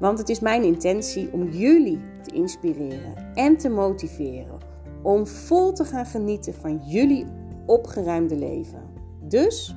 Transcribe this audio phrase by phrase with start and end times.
[0.00, 4.58] Want het is mijn intentie om jullie te inspireren en te motiveren
[5.02, 7.26] om vol te gaan genieten van jullie
[7.66, 8.82] opgeruimde leven.
[9.22, 9.74] Dus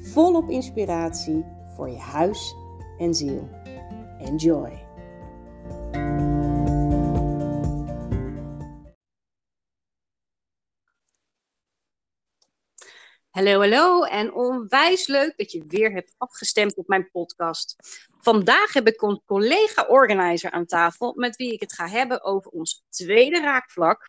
[0.00, 1.44] volop inspiratie
[1.76, 2.54] voor je huis
[2.98, 3.48] en ziel.
[4.18, 4.86] Enjoy!
[13.38, 17.76] Hallo, hallo en onwijs leuk dat je weer hebt afgestemd op mijn podcast.
[18.20, 22.84] Vandaag heb ik een collega-organizer aan tafel met wie ik het ga hebben over ons
[22.88, 24.08] tweede raakvlak,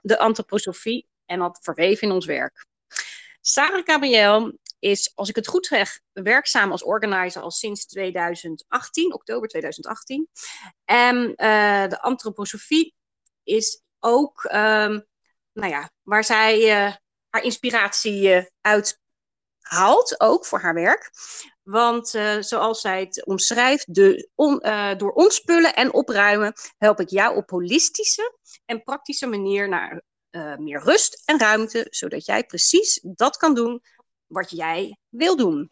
[0.00, 2.66] de antroposofie en dat verweven in ons werk.
[3.40, 9.48] Sarah Gabriel is, als ik het goed zeg, werkzaam als organizer al sinds 2018, oktober
[9.48, 10.28] 2018.
[10.84, 12.94] En uh, de antroposofie
[13.42, 15.06] is ook, um,
[15.52, 16.94] nou ja, waar zij uh,
[17.30, 19.00] haar inspiratie uh, uit
[19.60, 21.10] haalt, ook voor haar werk.
[21.62, 27.36] Want uh, zoals zij het omschrijft, de uh, door ontspullen en opruimen help ik jou
[27.36, 30.02] op holistische en praktische manier naar
[30.58, 33.82] meer rust en ruimte, zodat jij precies dat kan doen
[34.26, 35.70] wat jij wil doen.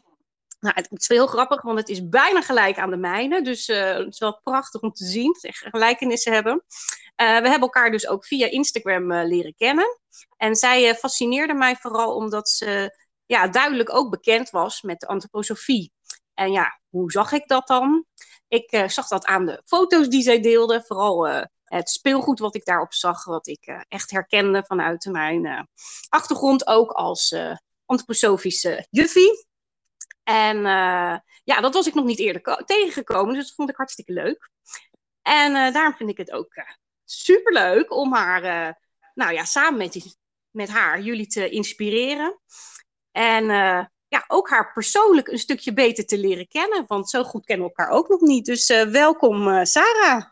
[0.61, 3.43] Nou, het is heel grappig, want het is bijna gelijk aan de mijne.
[3.43, 6.65] Dus het is wel prachtig om te zien, gelijkenissen hebben.
[7.17, 10.01] We hebben elkaar dus ook via Instagram leren kennen.
[10.37, 15.93] En zij fascineerde mij vooral omdat ze ja, duidelijk ook bekend was met de antroposofie.
[16.35, 18.05] En ja, hoe zag ik dat dan?
[18.49, 21.27] Ik zag dat aan de foto's die zij deelde, vooral
[21.65, 25.69] het speelgoed wat ik daarop zag, wat ik echt herkende vanuit mijn
[26.09, 27.37] achtergrond, ook als
[27.85, 29.47] antroposofische juffie.
[30.23, 30.63] En
[31.45, 34.51] ja, dat was ik nog niet eerder tegengekomen, dus dat vond ik hartstikke leuk.
[35.23, 36.55] En daarom vind ik het ook
[37.11, 38.43] superleuk om haar,
[39.15, 40.19] nou ja, samen met,
[40.51, 42.41] met haar, jullie te inspireren.
[43.11, 46.85] En uh, ja, ook haar persoonlijk een stukje beter te leren kennen.
[46.87, 48.45] Want zo goed kennen we elkaar ook nog niet.
[48.45, 50.25] Dus uh, welkom, Sarah.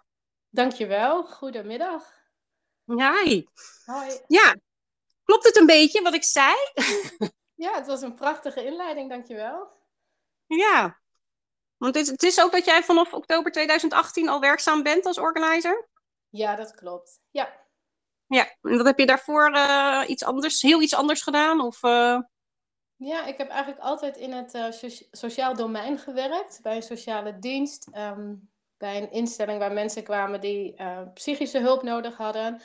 [0.49, 1.25] Dankjewel.
[1.25, 2.13] Goedemiddag.
[2.85, 3.45] Hi.
[3.85, 4.21] Hoi.
[4.27, 4.57] Ja,
[5.25, 6.55] klopt het een beetje wat ik zei?
[7.65, 9.11] ja, het was een prachtige inleiding.
[9.11, 9.69] Dankjewel.
[10.47, 11.01] Ja.
[11.77, 15.89] Want het is ook dat jij vanaf oktober 2018 al werkzaam bent als organizer?
[16.37, 17.21] Ja, dat klopt.
[17.31, 17.63] Ja.
[18.27, 21.61] Ja, en wat heb je daarvoor uh, iets anders, heel iets anders gedaan?
[21.61, 22.21] Of, uh...
[22.97, 27.39] Ja, ik heb eigenlijk altijd in het uh, so sociaal domein gewerkt, bij een sociale
[27.39, 30.77] dienst, um, bij een instelling waar mensen kwamen die
[31.15, 32.63] psychische hulp nodig hadden.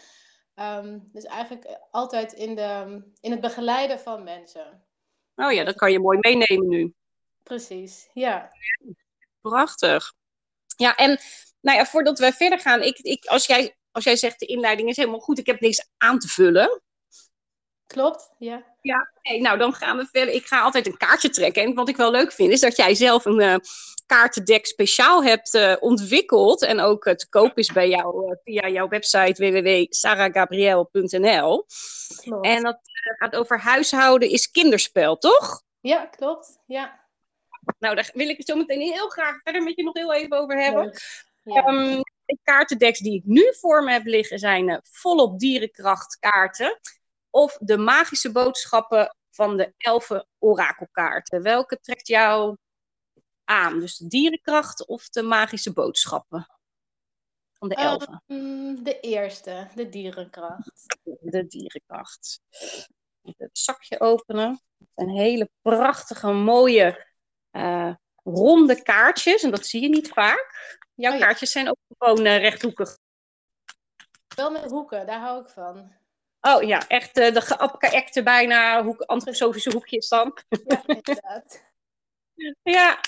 [0.56, 4.84] Um, dus eigenlijk altijd in, de, in het begeleiden van mensen.
[5.36, 6.94] Oh ja, dat kan je mooi meenemen nu.
[7.44, 8.52] Precies, ja.
[9.42, 10.14] Prachtig.
[10.78, 11.20] Ja, en
[11.62, 14.90] nou ja, voordat we verder gaan, ik, ik, als, jij, als jij zegt de inleiding
[14.90, 16.82] is helemaal goed, ik heb niks aan te vullen.
[17.86, 18.70] Klopt, ja.
[18.82, 20.34] Ja, nou dan gaan we verder.
[20.34, 21.64] Ik ga altijd een kaartje trekken.
[21.64, 23.56] En wat ik wel leuk vind, is dat jij zelf een uh,
[24.06, 26.64] kaartendek speciaal hebt uh, ontwikkeld.
[26.64, 31.66] En ook uh, te koop is bij jou via jouw website www.sarahgabriel.nl.
[32.42, 32.80] En dat
[33.18, 35.62] gaat over huishouden is kinderspel, toch?
[35.80, 36.60] Ja, klopt.
[36.66, 37.08] Ja.
[37.80, 40.38] Nou, daar wil ik het zo meteen heel graag verder met je nog heel even
[40.38, 40.94] over hebben.
[41.42, 41.68] Ja.
[41.68, 46.80] Um, de kaartendeks die ik nu voor me heb liggen zijn volop dierenkracht kaarten
[47.30, 51.42] of de magische boodschappen van de elfen orakelkaarten?
[51.42, 52.58] Welke trekt jou
[53.44, 53.80] aan?
[53.80, 56.48] Dus de dierenkracht of de magische boodschappen
[57.54, 58.24] van de elfen?
[58.28, 60.98] Um, de eerste, de dierenkracht.
[61.04, 62.42] De dierenkracht.
[63.22, 64.62] Het zakje openen.
[64.96, 67.08] Een hele prachtige, mooie,
[67.52, 67.94] uh,
[68.24, 69.44] ronde kaartjes.
[69.44, 70.88] En dat zie je niet vaak.
[71.00, 71.26] Jouw oh ja.
[71.26, 72.98] kaartjes zijn ook gewoon uh, rechthoekig.
[74.36, 75.94] Wel met hoeken, daar hou ik van.
[76.42, 80.38] Oh ja, echt uh, de geapkaekte bijna hoek, antroposofische hoekjes dan.
[80.50, 81.64] Ja, inderdaad.
[82.78, 83.00] ja.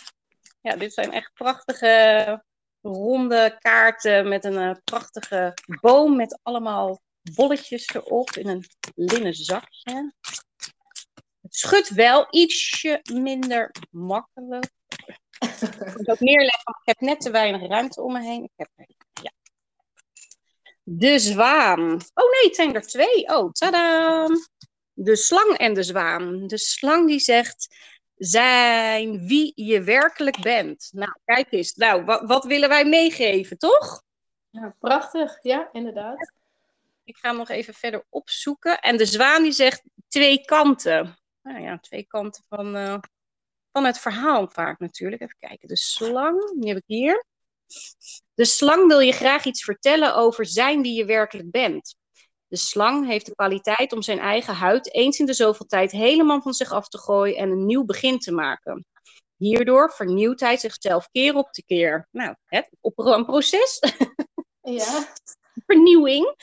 [0.62, 2.44] ja, dit zijn echt prachtige
[2.82, 7.02] ronde kaarten met een uh, prachtige boom met allemaal
[7.36, 8.66] bolletjes erop in een
[8.96, 10.14] linnen zakje.
[11.42, 14.72] Het schudt wel ietsje minder makkelijk.
[15.86, 18.44] Ik moet ook neerleggen, ik heb net te weinig ruimte om me heen.
[18.44, 18.70] Ik heb,
[19.22, 19.32] ja,
[20.84, 21.92] de zwaan.
[22.14, 23.28] Oh nee, het zijn er twee.
[23.28, 24.28] Oh, tada!
[24.94, 26.48] De slang en de zwaan.
[26.48, 27.76] De slang die zegt:
[28.16, 30.90] zijn wie je werkelijk bent.
[30.94, 31.76] Nou, kijk eens.
[31.76, 34.04] Nou, wat, wat willen wij meegeven, toch?
[34.50, 35.40] Ja, prachtig.
[35.42, 36.34] Ja, inderdaad.
[37.04, 38.80] Ik ga hem nog even verder opzoeken.
[38.80, 41.18] En de zwaan die zegt twee kanten.
[41.42, 42.98] Nou ja, twee kanten van, uh,
[43.72, 45.22] van het verhaal vaak natuurlijk.
[45.22, 45.68] Even kijken.
[45.68, 47.26] De slang, die heb ik hier.
[48.34, 51.96] De slang wil je graag iets vertellen over zijn wie je werkelijk bent.
[52.48, 56.42] De slang heeft de kwaliteit om zijn eigen huid eens in de zoveel tijd helemaal
[56.42, 58.86] van zich af te gooien en een nieuw begin te maken.
[59.38, 62.08] Hierdoor vernieuwt hij zichzelf keer op de keer.
[62.12, 63.80] Nou, het, op een proces.
[64.62, 65.14] Ja.
[65.66, 66.36] Vernieuwing.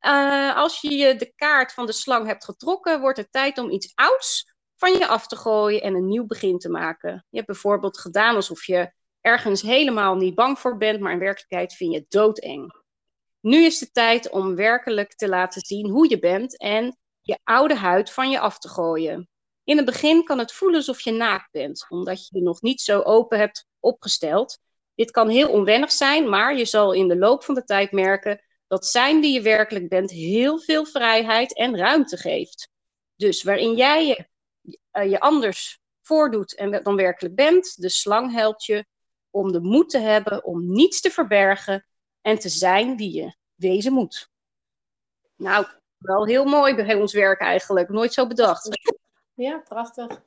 [0.00, 3.92] Uh, als je de kaart van de slang hebt getrokken, wordt het tijd om iets
[3.94, 4.53] ouds
[4.84, 7.26] van je af te gooien en een nieuw begin te maken.
[7.30, 11.74] Je hebt bijvoorbeeld gedaan alsof je ergens helemaal niet bang voor bent, maar in werkelijkheid
[11.74, 12.82] vind je het doodeng.
[13.40, 17.74] Nu is de tijd om werkelijk te laten zien hoe je bent en je oude
[17.74, 19.28] huid van je af te gooien.
[19.64, 22.80] In het begin kan het voelen alsof je naakt bent, omdat je je nog niet
[22.80, 24.58] zo open hebt opgesteld.
[24.94, 28.44] Dit kan heel onwennig zijn, maar je zal in de loop van de tijd merken
[28.66, 32.68] dat zijn wie je werkelijk bent heel veel vrijheid en ruimte geeft.
[33.16, 34.32] Dus waarin jij je,
[34.94, 38.86] uh, je anders voordoet en dan werkelijk bent, de slang helpt je
[39.30, 41.86] om de moed te hebben om niets te verbergen
[42.20, 44.30] en te zijn wie je wezen moet.
[45.36, 45.66] Nou,
[45.98, 47.88] wel heel mooi bij ons werk eigenlijk.
[47.88, 48.92] Nooit zo bedacht.
[49.34, 50.22] Ja, prachtig.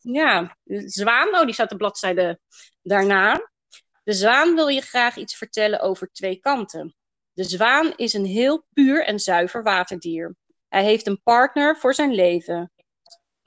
[0.00, 2.38] Ja, de zwaan, oh, die staat de bladzijde
[2.82, 3.50] daarna.
[4.04, 6.94] De zwaan wil je graag iets vertellen over twee kanten.
[7.32, 10.36] De zwaan is een heel puur en zuiver waterdier.
[10.68, 12.72] Hij heeft een partner voor zijn leven.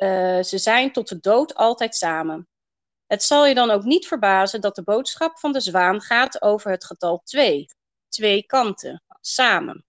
[0.04, 2.48] Uh, ze zijn tot de dood altijd samen.
[3.08, 6.72] Het zal je dan ook niet verbazen dat de boodschap van de zwaan gaat over
[6.72, 7.66] het getal 2.
[8.08, 9.86] Twee kanten, samen.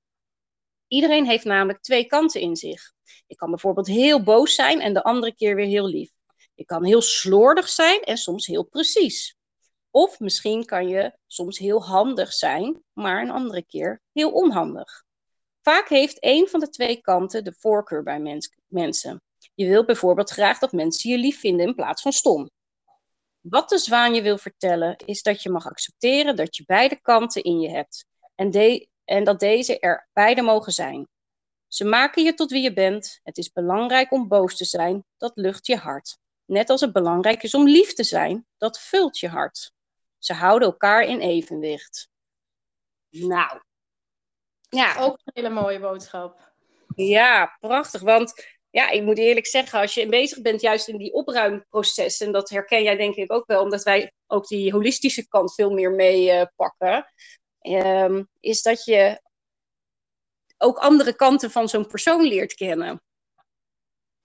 [0.87, 2.93] Iedereen heeft namelijk twee kanten in zich.
[3.27, 6.11] Ik kan bijvoorbeeld heel boos zijn en de andere keer weer heel lief.
[6.55, 9.37] Ik kan heel slordig zijn en soms heel precies.
[9.91, 15.05] Of misschien kan je soms heel handig zijn, maar een andere keer heel onhandig.
[15.63, 19.23] Vaak heeft een van de twee kanten de voorkeur bij mens mensen.
[19.55, 22.51] Je wilt bijvoorbeeld graag dat mensen je lief vinden in plaats van stom.
[23.41, 27.43] Wat de zwaan je wil vertellen, is dat je mag accepteren dat je beide kanten
[27.43, 31.09] in je hebt en, de en dat deze er beide mogen zijn.
[31.67, 33.21] Ze maken je tot wie je bent.
[33.23, 36.19] Het is belangrijk om boos te zijn, dat lucht je hart.
[36.45, 39.73] Net als het belangrijk is om lief te zijn, dat vult je hart.
[40.19, 42.09] Ze houden elkaar in evenwicht.
[43.11, 43.61] Nou.
[44.69, 44.97] Ja.
[44.99, 46.53] Ook een hele mooie boodschap.
[46.95, 48.01] Ja, prachtig.
[48.01, 52.33] Want ja, ik moet eerlijk zeggen, als je bezig bent juist in die opruimprocessen, en
[52.33, 55.91] dat herken jij denk ik ook wel, omdat wij ook die holistische kant veel meer
[55.91, 57.07] mee uh, pakken,
[57.61, 59.21] um, is dat je
[60.59, 63.03] ook andere kanten van zo'n persoon leert kennen.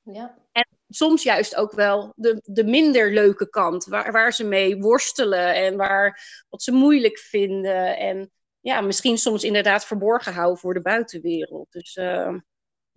[0.02, 0.38] Ja.
[0.52, 5.56] En soms juist ook wel de, de minder leuke kant, waar, waar ze mee worstelen
[5.56, 7.98] en waar, wat ze moeilijk vinden.
[7.98, 11.72] En ja, misschien soms inderdaad verborgen houden voor de buitenwereld.
[11.72, 12.36] Dus uh,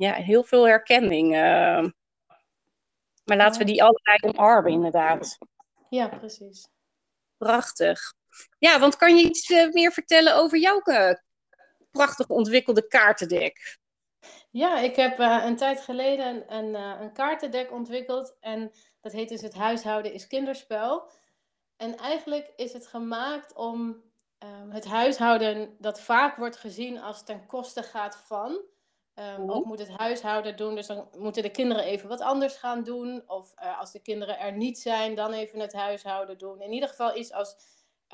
[0.01, 1.35] ja, heel veel herkenning.
[1.35, 1.89] Uh,
[3.25, 5.39] maar laten we die allebei omarmen, inderdaad.
[5.89, 6.69] Ja, precies.
[7.37, 8.15] Prachtig.
[8.59, 11.13] Ja, want kan je iets uh, meer vertellen over jouw uh,
[11.91, 13.79] prachtig ontwikkelde kaartendek?
[14.51, 18.37] Ja, ik heb uh, een tijd geleden een, een kaartendek ontwikkeld.
[18.41, 21.11] En dat heet dus Het huishouden is kinderspel.
[21.77, 24.03] En eigenlijk is het gemaakt om
[24.39, 28.61] ehm, het huishouden dat vaak wordt gezien als ten koste gaat van.
[29.15, 32.83] Um, Ook moet het huishouden doen, dus dan moeten de kinderen even wat anders gaan
[32.83, 33.23] doen.
[33.27, 36.61] Of als de kinderen er niet zijn, dan even het huishouden doen.
[36.61, 37.57] In ieder geval iets als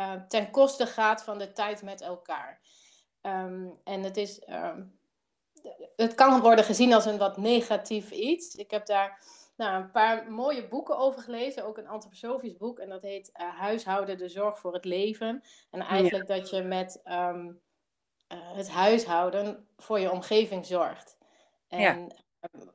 [0.00, 2.60] uh, ten koste gaat van de tijd met elkaar.
[3.22, 4.42] Um, en het is.
[4.48, 4.98] Um,
[5.96, 8.54] het kan worden gezien als een wat negatief iets.
[8.54, 9.24] Ik heb daar
[9.56, 11.64] nou, een paar mooie boeken over gelezen.
[11.64, 12.78] Ook een antroposofisch boek.
[12.78, 15.42] En dat heet uh, Huishouden, de zorg voor het leven.
[15.70, 17.60] En eigenlijk dat je met um,
[18.32, 21.18] uh, het huishouden voor je omgeving zorgt.
[21.68, 22.06] En ja.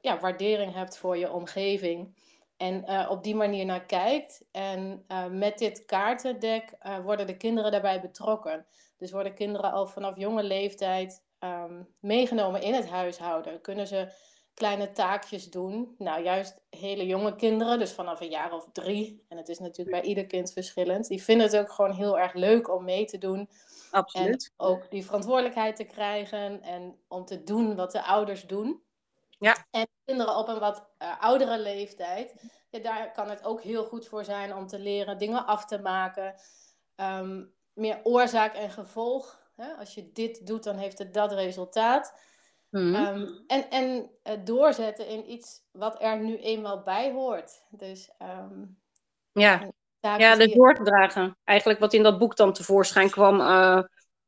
[0.02, 0.20] ja.
[0.20, 2.16] waardering hebt voor je omgeving.
[2.58, 4.46] En uh, op die manier naar kijkt.
[4.52, 8.66] En uh, met dit kaartendek worden de kinderen daarbij betrokken.
[8.98, 13.62] Dus worden kinderen al vanaf jonge leeftijd um, meegenomen in het huishouden.
[13.62, 14.12] Kunnen ze
[14.54, 15.96] kleine taakjes doen.
[15.98, 19.26] Nou, juist hele jonge kinderen, dus vanaf een jaar of drie.
[19.28, 21.08] En het is natuurlijk bij ieder kind verschillend.
[21.08, 23.50] Die vinden het ook gewoon heel erg leuk om mee te doen.
[23.92, 24.54] Absoluut.
[24.58, 28.82] En ook die verantwoordelijkheid te krijgen en om te doen wat de ouders doen.
[29.40, 29.66] Ja.
[29.72, 32.34] En kinderen op een wat uh, oudere leeftijd,
[32.70, 35.80] ja, daar kan het ook heel goed voor zijn om te leren dingen af te
[35.80, 36.36] maken.
[36.96, 39.42] Um, meer oorzaak en gevolg.
[39.56, 39.74] Hè?
[39.74, 42.14] Als je dit doet, dan heeft het dat resultaat.
[42.72, 42.96] Mm.
[42.96, 47.64] Um, en en uh, doorzetten in iets wat er nu eenmaal bij hoort.
[47.70, 48.80] Dus um,
[49.32, 51.38] Ja, ja de door te dragen.
[51.44, 53.40] Eigenlijk wat in dat boek dan tevoorschijn kwam.
[53.40, 53.84] Uh,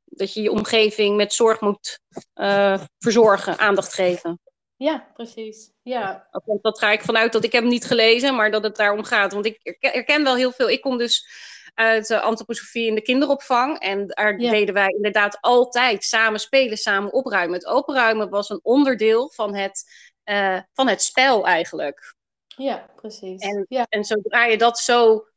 [0.05, 1.99] dat je je omgeving met zorg moet
[2.35, 4.39] uh, verzorgen, aandacht geven.
[4.75, 5.71] Ja, precies.
[5.81, 6.27] Ja.
[6.61, 9.33] Dat ga ik vanuit dat ik heb hem niet gelezen, maar dat het daarom gaat.
[9.33, 10.69] Want ik herken wel heel veel.
[10.69, 11.27] Ik kom dus
[11.73, 13.79] uit de antroposofie in de kinderopvang.
[13.79, 17.55] En daar deden wij inderdaad altijd samen spelen, samen opruimen.
[17.55, 19.83] Het opruimen was een onderdeel van het,
[20.25, 22.15] uh, van het spel eigenlijk.
[22.47, 23.41] Ja, precies.
[23.41, 23.85] En, ja.
[23.89, 25.27] en zodra je dat zo,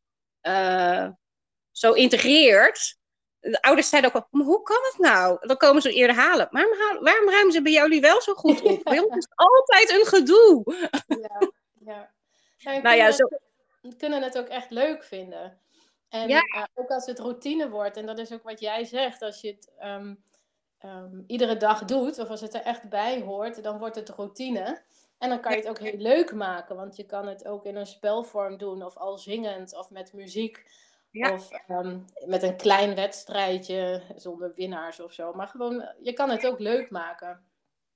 [0.42, 1.08] uh,
[1.70, 2.96] zo integreert,
[3.40, 5.46] de ouders zeiden ook al, hoe kan het nou?
[5.46, 6.48] Dan komen ze eerder halen.
[6.50, 8.84] Waarom, waarom ruimen ze bij jullie wel zo goed op?
[8.84, 10.74] Bij ons is altijd een gedoe.
[11.06, 11.50] Ja,
[12.58, 12.80] ja.
[12.80, 13.28] nou ja, zo...
[13.98, 15.60] kunnen het ook echt leuk vinden.
[16.08, 16.42] En ja.
[16.56, 19.48] uh, ook als het routine wordt, en dat is ook wat jij zegt, als je
[19.48, 20.22] het um,
[20.84, 24.82] um, iedere dag doet, of als het er echt bij hoort, dan wordt het routine.
[25.18, 27.76] En dan kan je het ook heel leuk maken, want je kan het ook in
[27.76, 30.70] een spelvorm doen, of al zingend, of met muziek.
[31.10, 31.32] Ja.
[31.32, 35.32] Of um, met een klein wedstrijdje zonder winnaars of zo.
[35.32, 37.44] Maar gewoon, je kan het ook leuk maken.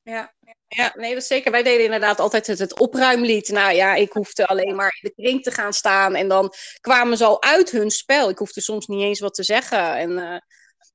[0.03, 0.33] Ja,
[0.69, 1.51] ja nee, dat is zeker.
[1.51, 3.49] Wij deden inderdaad altijd het, het opruimlied.
[3.49, 6.15] Nou ja, ik hoefde alleen maar in de kring te gaan staan.
[6.15, 8.31] En dan kwamen ze al uit hun spel.
[8.31, 9.97] Ik hoefde soms niet eens wat te zeggen.
[9.97, 10.37] En uh,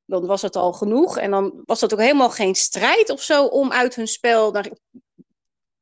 [0.06, 1.18] dan was het al genoeg.
[1.18, 4.64] En dan was dat ook helemaal geen strijd of zo om uit hun spel.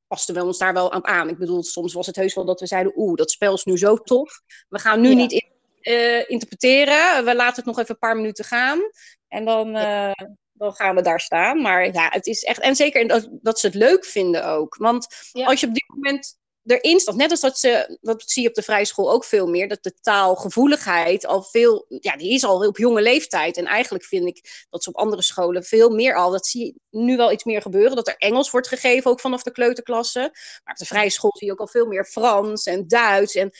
[0.07, 1.29] Pasten we ons daar wel aan.
[1.29, 3.77] Ik bedoel, soms was het heus wel dat we zeiden: Oeh, dat spel is nu
[3.77, 4.41] zo tof.
[4.69, 5.15] We gaan nu ja.
[5.15, 5.51] niet in
[5.81, 7.25] uh, interpreteren.
[7.25, 8.79] We laten het nog even een paar minuten gaan.
[9.27, 10.11] En dan, uh,
[10.53, 11.61] dan gaan we daar staan.
[11.61, 12.59] Maar ja, het is echt.
[12.59, 14.75] En zeker dat, dat ze het leuk vinden ook.
[14.75, 15.45] Want ja.
[15.45, 18.55] als je op dit moment erin staat, net als dat ze, dat zie je op
[18.55, 22.67] de vrije school ook veel meer, dat de taalgevoeligheid al veel, ja, die is al
[22.67, 23.57] op jonge leeftijd.
[23.57, 26.99] En eigenlijk vind ik dat ze op andere scholen veel meer al, dat zie je
[26.99, 30.19] nu wel iets meer gebeuren, dat er Engels wordt gegeven, ook vanaf de kleuterklasse.
[30.63, 33.35] Maar op de vrije school zie je ook al veel meer Frans en Duits.
[33.35, 33.51] En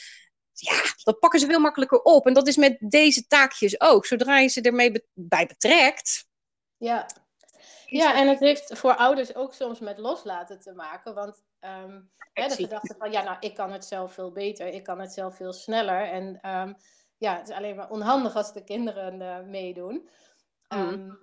[0.52, 2.26] ja, dat pakken ze veel makkelijker op.
[2.26, 4.06] En dat is met deze taakjes ook.
[4.06, 6.26] Zodra je ze ermee be bij betrekt.
[6.84, 7.06] Ja.
[7.86, 11.14] ja, en het heeft voor ouders ook soms met loslaten te maken.
[11.14, 14.66] Want um, hè, de gedachte van, ja, nou, ik kan het zelf veel beter.
[14.66, 16.08] Ik kan het zelf veel sneller.
[16.08, 16.76] En um,
[17.16, 20.08] ja, het is alleen maar onhandig als de kinderen uh, meedoen.
[20.68, 21.18] Um,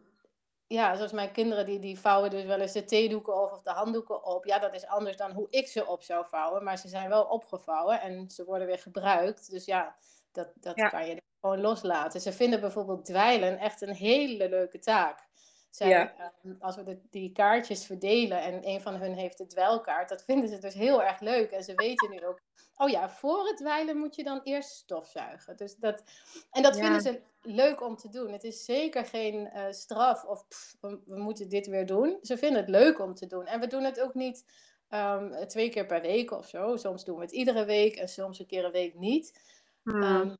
[0.67, 3.71] ja, zoals mijn kinderen, die, die vouwen dus wel eens de theedoeken op of de
[3.71, 4.45] handdoeken op.
[4.45, 6.63] Ja, dat is anders dan hoe ik ze op zou vouwen.
[6.63, 9.51] Maar ze zijn wel opgevouwen en ze worden weer gebruikt.
[9.51, 9.95] Dus ja,
[10.31, 10.89] dat, dat ja.
[10.89, 12.21] kan je gewoon loslaten.
[12.21, 15.29] Ze vinden bijvoorbeeld dweilen echt een hele leuke taak.
[15.71, 16.33] Zij, ja.
[16.45, 20.23] um, als we de, die kaartjes verdelen en een van hun heeft de dweilkaart, dat
[20.23, 21.51] vinden ze dus heel erg leuk.
[21.51, 22.41] En ze weten nu ook,
[22.75, 25.57] oh ja, voor het dweilen moet je dan eerst stofzuigen.
[25.57, 26.03] Dus dat,
[26.51, 26.81] en dat ja.
[26.81, 28.31] vinden ze leuk om te doen.
[28.31, 32.17] Het is zeker geen uh, straf of pff, we, we, moeten dit weer doen.
[32.21, 33.45] Ze vinden het leuk om te doen.
[33.45, 34.45] En we doen het ook niet
[34.89, 36.75] um, twee keer per week of zo.
[36.75, 39.41] Soms doen we het iedere week en soms een keer een week niet.
[39.83, 40.03] Hmm.
[40.03, 40.35] Um,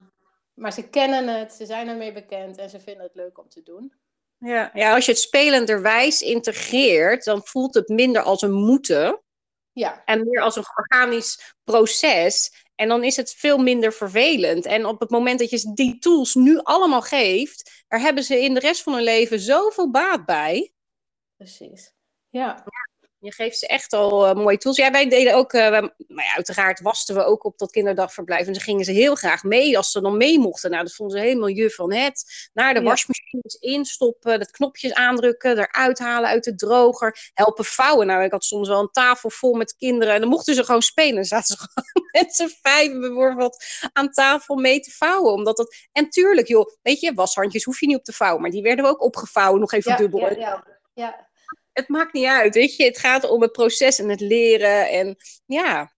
[0.54, 3.64] maar ze kennen het, ze zijn ermee bekend en ze vinden het leuk om te
[3.64, 3.94] doen.
[4.46, 9.22] Ja, ja als je het spelenderwijs integreert, dan voelt het minder als een moeten.
[9.72, 10.02] Ja.
[10.06, 12.64] En meer als een organisch proces.
[12.76, 14.66] En dan is het veel minder vervelend.
[14.66, 18.54] En op het moment dat je die tools nu allemaal geeft, daar hebben ze in
[18.54, 20.74] de rest van hun leven zoveel baat bij.
[21.38, 21.94] Precies.
[22.30, 22.64] Ja.
[23.22, 24.78] Je geeft ze echt al uh, mooie tools.
[24.78, 28.48] Ja, wij deden ook, uh, wij, nou ja, uiteraard wasten we ook op dat kinderdagverblijf.
[28.48, 30.72] En ze gingen ze heel graag mee als ze dan mee mochten.
[30.72, 32.50] Nou, dat vonden ze helemaal juf van het.
[32.54, 32.86] Naar de ja.
[32.86, 37.32] wasmachines instoppen, dat knopjes aandrukken, eruit halen uit de droger.
[37.34, 38.08] Helpen vouwen.
[38.08, 40.14] Nou, ik had soms wel een tafel vol met kinderen.
[40.14, 41.16] En dan mochten ze gewoon spelen.
[41.16, 45.34] Dan zaten ze gewoon met z'n vijf bijvoorbeeld aan tafel mee te vouwen.
[45.34, 45.76] Omdat dat...
[45.92, 48.42] En tuurlijk, joh, weet je, washandjes hoef je niet op te vouwen.
[48.42, 50.40] Maar die werden ook opgevouwen, nog even ja, dubbel.
[50.40, 50.64] Ja,
[50.94, 51.30] ja
[51.74, 52.84] het maakt niet uit, weet je.
[52.84, 55.94] Het gaat om het proces en het leren en ja.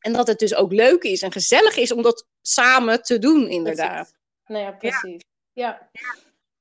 [0.00, 3.48] En dat het dus ook leuk is en gezellig is om dat samen te doen,
[3.48, 4.14] inderdaad.
[4.46, 5.24] Nou ja, precies.
[5.52, 5.90] Ja.
[5.92, 6.14] ja.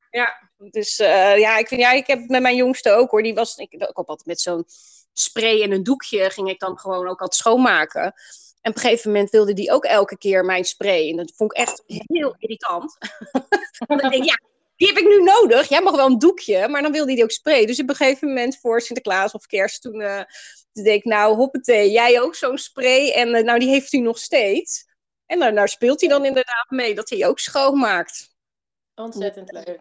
[0.10, 0.50] ja.
[0.70, 3.24] dus uh, ja, ik, vind, ja, ik heb met mijn jongste ook hoor.
[3.24, 4.66] Die was, ik, ik op altijd met zo'n
[5.14, 8.14] spray en een doekje ging ik dan gewoon ook altijd schoonmaken.
[8.62, 11.10] En op een gegeven moment wilde die ook elke keer mijn spray.
[11.10, 12.98] En dat vond ik echt heel irritant.
[13.88, 14.40] Want ik denk, ja,
[14.82, 15.68] die heb ik nu nodig.
[15.68, 17.66] Jij mag wel een doekje, maar dan wilde hij ook spray.
[17.66, 20.24] Dus op een gegeven moment voor Sinterklaas of kerst, toen, uh,
[20.72, 23.12] toen deed ik, nou, hoppatee, jij ook zo'n spray.
[23.12, 24.86] En uh, nou, die heeft hij nog steeds.
[25.26, 28.36] En daar speelt hij dan inderdaad mee, dat hij ook schoonmaakt.
[28.96, 29.80] Ontzettend leuk.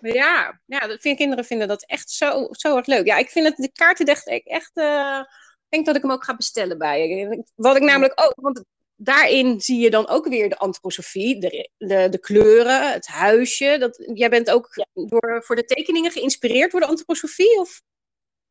[0.00, 3.06] Ja, ja dat vind, kinderen vinden dat echt zo, zo erg leuk.
[3.06, 6.24] Ja, ik vind het, de kaarten echt, echt uh, ik denk dat ik hem ook
[6.24, 7.44] ga bestellen bij je.
[7.54, 8.64] Wat ik namelijk ook, want
[9.02, 13.76] daarin zie je dan ook weer de antroposofie, de, de, de kleuren, het huisje.
[13.78, 14.86] Dat, jij bent ook ja.
[15.04, 17.60] door, voor de tekeningen geïnspireerd door de antroposofie?
[17.60, 17.82] Of?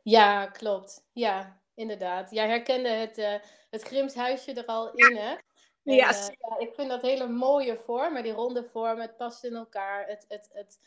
[0.03, 1.03] Ja, klopt.
[1.13, 2.31] Ja, inderdaad.
[2.31, 3.33] Jij herkende het, uh,
[3.69, 5.29] het Grims huisje er al in, hè?
[5.29, 5.37] ja.
[5.83, 10.07] Uh, ja, ik vind dat hele mooie vorm, die ronde vorm, het past in elkaar.
[10.07, 10.79] Het, het, het,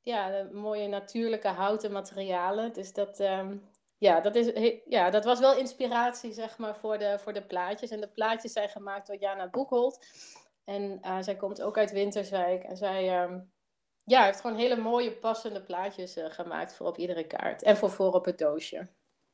[0.00, 2.72] ja, de mooie natuurlijke houten materialen.
[2.72, 3.68] Dus dat, um,
[4.00, 7.90] ja, dat, is, ja, dat was wel inspiratie, zeg maar, voor de, voor de plaatjes.
[7.90, 10.06] En de plaatjes zijn gemaakt door Jana Boekholt.
[10.64, 12.62] En uh, zij komt ook uit Winterswijk.
[12.62, 13.52] En zij um,
[14.04, 17.62] ja, heeft gewoon hele mooie, passende plaatjes uh, gemaakt voor op iedere kaart.
[17.62, 18.88] En voor voor op het doosje.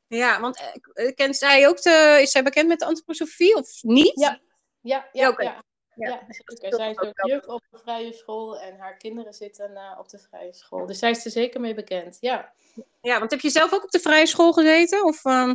[0.06, 0.60] Ja, want
[0.94, 4.20] uh, kent zij ook de, is zij bekend met de antroposofie of niet?
[4.20, 4.40] Ja,
[4.80, 5.34] ja, ja.
[5.38, 5.62] ja, ja.
[5.96, 6.74] Ja, zeker.
[6.74, 10.18] Zij is ook juf op de vrije school en haar kinderen zitten uh, op de
[10.18, 10.86] vrije school.
[10.86, 12.52] Dus zij is er zeker mee bekend, ja.
[13.00, 15.04] Ja, want heb je zelf ook op de vrije school gezeten?
[15.04, 15.54] Of, uh,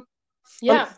[0.60, 0.98] ja.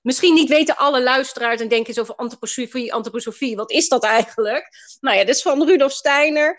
[0.00, 3.56] Misschien niet weten alle luisteraars en denken zo over antroposofie, antroposofie.
[3.56, 4.68] Wat is dat eigenlijk?
[5.00, 6.58] Nou ja, dit is van Rudolf Steiner.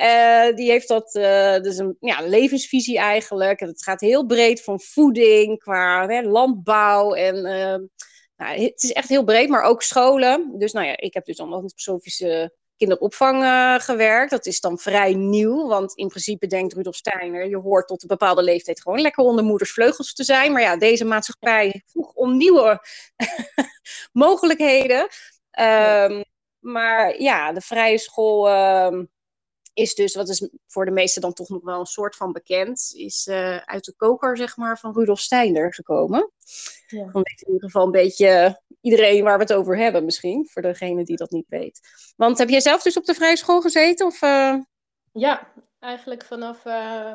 [0.00, 3.60] Uh, die heeft dat, uh, dus een ja, levensvisie eigenlijk.
[3.60, 7.90] En het gaat heel breed van voeding, qua hè, landbouw en...
[8.42, 10.58] Nou, het is echt heel breed, maar ook scholen.
[10.58, 14.30] Dus nou ja, ik heb dus aan antroposofische kinderopvang uh, gewerkt.
[14.30, 18.08] Dat is dan vrij nieuw, want in principe denkt Rudolf Steiner, je hoort tot een
[18.08, 20.52] bepaalde leeftijd gewoon lekker onder moeders vleugels te zijn.
[20.52, 22.86] Maar ja, deze maatschappij vroeg om nieuwe
[24.12, 25.08] mogelijkheden.
[25.60, 26.24] Um,
[26.58, 28.50] maar ja, de vrije school
[28.86, 29.10] um,
[29.74, 32.92] is dus, wat is voor de meesten dan toch nog wel een soort van bekend,
[32.94, 36.30] is uh, uit de koker, zeg maar, van Rudolf Steiner gekomen.
[36.86, 37.04] Ja.
[37.04, 40.62] Dan weet in ieder geval een beetje iedereen waar we het over hebben, misschien, voor
[40.62, 41.80] degene die dat niet weet.
[42.16, 44.06] Want heb jij zelf dus op de vrije school gezeten?
[44.06, 44.56] Of, uh...
[45.12, 47.12] Ja, eigenlijk vanaf uh,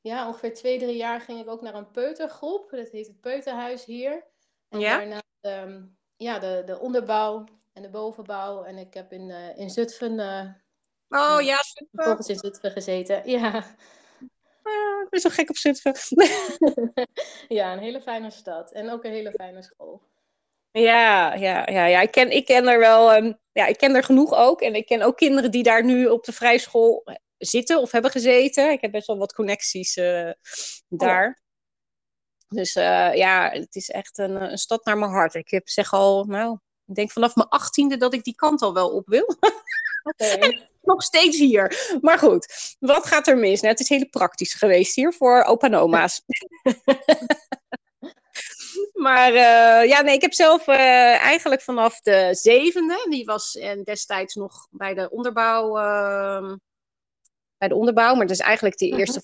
[0.00, 2.70] ja, ongeveer twee, drie jaar ging ik ook naar een peutergroep.
[2.70, 4.24] Dat heet het Peuterhuis hier.
[4.68, 4.96] En ja?
[4.96, 5.22] daarna
[5.62, 8.62] um, ja, de, de onderbouw en de bovenbouw.
[8.62, 10.18] En ik heb in, in Zutphen
[11.14, 12.04] Oh ja, Zutphen.
[12.04, 13.64] Volgens in Zutphen gezeten, ja.
[14.62, 15.94] Ah, ik ben zo gek op Zutphen.
[17.58, 18.72] ja, een hele fijne stad.
[18.72, 20.02] En ook een hele fijne school.
[20.70, 22.00] Ja, ja, ja, ja.
[22.00, 24.60] Ik, ken, ik ken er wel, um, ja, ik ken er genoeg ook.
[24.60, 27.04] En ik ken ook kinderen die daar nu op de vrijschool
[27.38, 28.70] zitten of hebben gezeten.
[28.70, 30.30] Ik heb best wel wat connecties uh,
[30.88, 31.26] daar.
[31.26, 31.42] Oh.
[32.48, 35.34] Dus uh, ja, het is echt een, een stad naar mijn hart.
[35.34, 38.74] Ik heb zeg al, nou, ik denk vanaf mijn achttiende dat ik die kant al
[38.74, 39.36] wel op wil.
[40.02, 40.68] Okay.
[40.86, 41.96] nog steeds hier.
[42.00, 43.60] Maar goed, wat gaat er mis?
[43.60, 46.22] Nou, het is heel praktisch geweest hier voor opa en oma's.
[49.06, 53.82] maar uh, ja, nee, ik heb zelf uh, eigenlijk vanaf de zevende, die was en
[53.82, 56.54] destijds nog bij de onderbouw, uh,
[57.58, 59.22] bij de onderbouw, maar dat is eigenlijk de eerste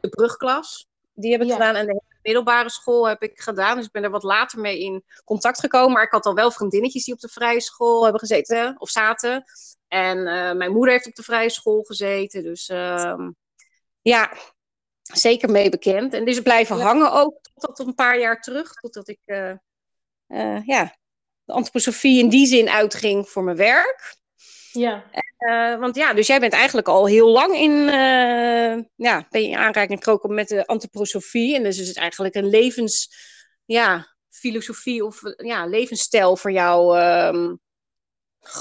[0.00, 0.86] de brugklas.
[1.14, 1.52] Die heb ik ja.
[1.52, 3.76] gedaan en de middelbare school heb ik gedaan.
[3.76, 5.92] Dus ik ben er wat later mee in contact gekomen.
[5.92, 9.44] Maar ik had al wel vriendinnetjes die op de vrije school hebben gezeten of zaten.
[9.88, 12.42] En uh, mijn moeder heeft op de vrije school gezeten.
[12.42, 13.28] Dus uh,
[14.02, 14.36] ja,
[15.02, 16.14] zeker mee bekend.
[16.14, 16.82] En dus blijven ja.
[16.82, 18.72] hangen ook tot een paar jaar terug.
[18.72, 20.96] Totdat ik uh, ja,
[21.44, 24.20] de antroposofie in die zin uitging voor mijn werk.
[24.72, 25.04] Ja.
[25.38, 29.48] Uh, want ja, dus jij bent eigenlijk al heel lang in, uh, ja, ben je
[29.48, 31.56] in aanraking gekroken met de antroposofie.
[31.56, 33.14] En dus is het eigenlijk een levens,
[33.64, 37.60] ja, filosofie of ja, levensstijl voor jou um,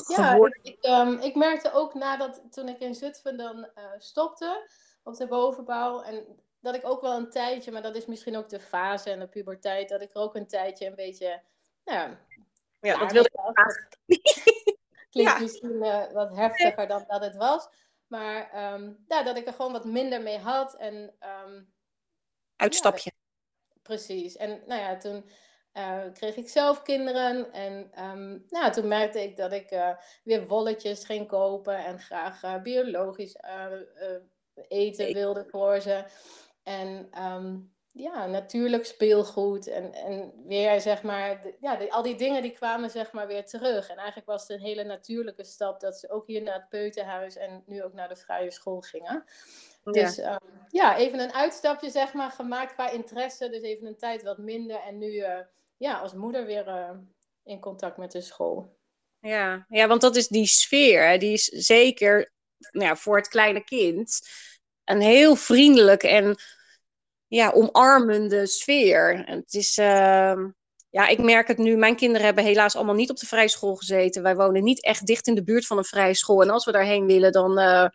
[0.08, 4.69] ja, ik, um, ik, merkte ook nadat, toen ik in Zutphen dan uh, stopte
[5.04, 6.02] op de bovenbouw.
[6.02, 6.26] En
[6.60, 9.28] dat ik ook wel een tijdje, maar dat is misschien ook de fase en de
[9.28, 11.41] puberteit, dat ik er ook een tijdje een beetje,
[11.86, 12.15] nou,
[12.80, 13.30] ja, dat wilde
[14.06, 14.17] ik
[15.12, 15.39] Klinkt ja.
[15.39, 17.69] misschien uh, wat heftiger dan dat het was.
[18.08, 20.76] Maar um, ja, dat ik er gewoon wat minder mee had.
[20.76, 21.74] En, um,
[22.56, 23.12] Uitstapje.
[23.13, 24.36] Ja, precies.
[24.36, 25.30] En nou ja, toen
[25.74, 27.52] uh, kreeg ik zelf kinderen.
[27.52, 31.86] En um, nou, toen merkte ik dat ik uh, weer wolletjes ging kopen.
[31.86, 33.36] En graag biologisch
[34.67, 36.06] eten wilde voor ze.
[36.63, 37.10] En
[37.92, 39.68] ja, natuurlijk speelgoed.
[39.68, 43.90] En, en weer, zeg maar, ja, al die dingen die kwamen, zeg maar, weer terug.
[43.90, 47.36] En eigenlijk was het een hele natuurlijke stap dat ze ook hier naar het peuterhuis
[47.36, 49.24] en nu ook naar de vrije school gingen.
[49.84, 49.92] Ja.
[49.92, 50.38] Dus um,
[50.70, 53.50] ja, even een uitstapje, zeg maar, gemaakt qua interesse.
[53.50, 54.80] Dus even een tijd wat minder.
[54.80, 55.40] En nu, uh,
[55.78, 56.90] ja, als moeder weer uh,
[57.44, 58.78] in contact met de school.
[59.20, 61.08] Ja, ja want dat is die sfeer.
[61.08, 61.18] Hè?
[61.18, 62.32] Die is zeker
[62.72, 64.20] nou ja, voor het kleine kind
[64.84, 66.38] een heel vriendelijk en
[67.32, 69.26] ja, omarmende sfeer.
[69.26, 70.46] En het is, uh,
[70.89, 71.76] ja, ik merk het nu.
[71.76, 74.24] Mijn kinderen hebben helaas allemaal niet op de vrije school gezeten.
[74.24, 76.41] Wij wonen niet echt dicht in de buurt van een vrije school.
[76.41, 77.88] En als we daarheen willen, dan, uh,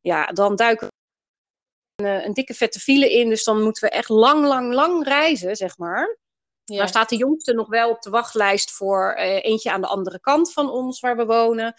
[0.00, 3.28] ja, dan duiken we een, een, dikke vette file in.
[3.28, 6.18] Dus dan moeten we echt lang, lang, lang reizen, zeg maar.
[6.64, 6.76] Ja.
[6.76, 10.20] Daar staat de jongste nog wel op de wachtlijst voor uh, eentje aan de andere
[10.20, 11.74] kant van ons, waar we wonen.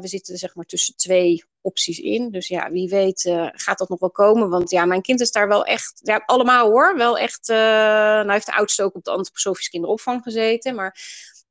[0.00, 2.30] We zitten zeg maar tussen twee opties in.
[2.30, 4.48] Dus ja, wie weet uh, gaat dat nog wel komen.
[4.48, 8.32] Want ja, mijn kind is daar wel echt, ja, allemaal hoor, wel echt, uh, nou
[8.32, 10.74] heeft de oudste ook op de antroposofische kinderopvang gezeten.
[10.74, 10.98] Maar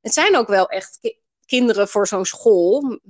[0.00, 3.00] het zijn ook wel echt kinderen voor zo'n school.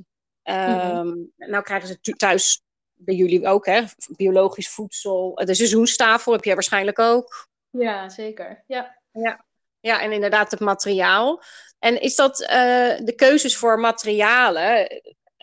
[0.42, 2.62] Um, Nou krijgen ze thuis
[2.94, 3.82] bij jullie ook, hè?
[4.16, 5.34] Biologisch voedsel.
[5.34, 7.48] De seizoenstafel heb jij waarschijnlijk ook.
[7.70, 8.64] Ja, zeker.
[8.66, 9.00] Ja.
[9.12, 9.44] Ja,
[9.80, 11.42] ja en inderdaad het materiaal.
[11.78, 12.48] En is dat uh,
[13.04, 14.88] de keuzes voor materialen?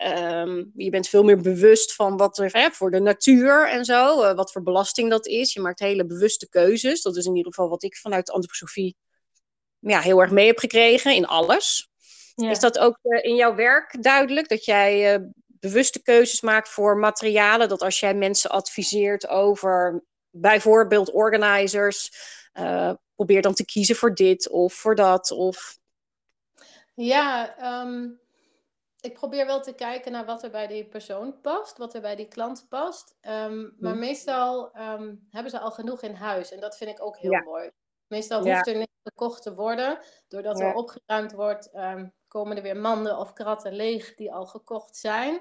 [0.06, 4.22] Um, je bent veel meer bewust van wat er hè, voor de natuur en zo,
[4.22, 5.52] uh, wat voor belasting dat is.
[5.52, 7.02] Je maakt hele bewuste keuzes.
[7.02, 8.96] Dat is in ieder geval wat ik vanuit de antroposofie
[9.78, 11.90] ja, heel erg mee heb gekregen in alles.
[12.34, 12.50] Ja.
[12.50, 14.48] Is dat ook uh, in jouw werk duidelijk?
[14.48, 17.68] Dat jij uh, bewuste keuzes maakt voor materialen?
[17.68, 22.10] Dat als jij mensen adviseert over bijvoorbeeld organizers,
[23.14, 25.30] probeer dan te kiezen voor dit of voor dat?
[25.30, 25.78] Of...
[26.94, 28.20] Ja, um,
[29.02, 32.16] ik probeer wel te kijken naar wat er bij die persoon past, wat er bij
[32.16, 33.16] die klant past.
[33.20, 37.16] Um, maar meestal um, hebben ze al genoeg in huis en dat vind ik ook
[37.16, 37.42] heel ja.
[37.42, 37.70] mooi.
[38.06, 39.98] Meestal hoeft er niks gekocht te worden.
[40.28, 40.64] Doordat ja.
[40.64, 45.40] er opgeruimd wordt, um, komen er weer manden of kratten leeg die al gekocht zijn.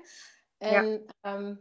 [0.58, 1.58] En ja,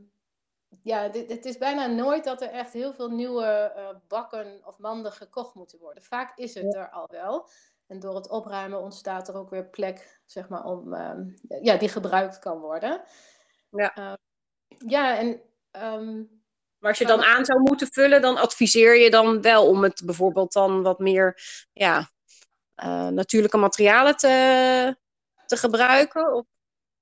[0.82, 4.78] ja dit, het is bijna nooit dat er echt heel veel nieuwe uh, bakken of
[4.78, 6.02] manden gekocht moeten worden.
[6.02, 7.48] Vaak is het er al wel.
[7.90, 11.88] En door het opruimen ontstaat er ook weer plek, zeg maar, om, um, ja, die
[11.88, 13.02] gebruikt kan worden.
[13.70, 14.18] Ja,
[14.78, 15.42] ja en
[16.80, 20.02] maar als je dan aan zou moeten vullen, dan adviseer je dan wel om het
[20.04, 22.10] bijvoorbeeld dan wat meer ja,
[22.76, 24.96] uh, natuurlijke materialen te,
[25.46, 26.32] te gebruiken?
[26.34, 26.44] Of?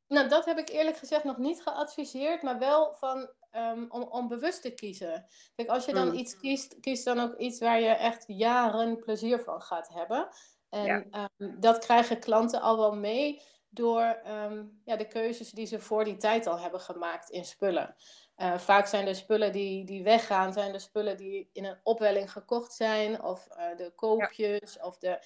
[0.07, 4.29] Nou, dat heb ik eerlijk gezegd nog niet geadviseerd, maar wel van, um, om, om
[4.29, 5.27] bewust te kiezen.
[5.55, 6.17] Kijk, als je dan hmm.
[6.17, 10.29] iets kiest, kies dan ook iets waar je echt jaren plezier van gaat hebben.
[10.71, 11.31] En ja.
[11.39, 16.05] um, dat krijgen klanten al wel mee door um, ja, de keuzes die ze voor
[16.05, 17.97] die tijd al hebben gemaakt in spullen.
[18.37, 22.33] Uh, vaak zijn de spullen die, die weggaan, zijn de spullen die in een opwelling
[22.33, 24.85] gekocht zijn, of uh, de koopjes, ja.
[24.87, 25.19] of de,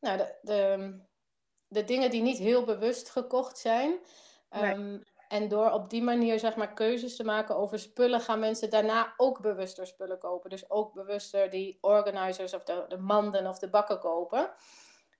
[0.00, 0.98] nou, de, de,
[1.68, 3.98] de, dingen die niet heel bewust gekocht zijn.
[4.50, 4.74] Nee.
[4.74, 8.70] Um, en door op die manier zeg maar, keuzes te maken over spullen, gaan mensen
[8.70, 10.50] daarna ook bewuster spullen kopen.
[10.50, 14.50] Dus ook bewuster die organizers of de, de manden of de bakken kopen.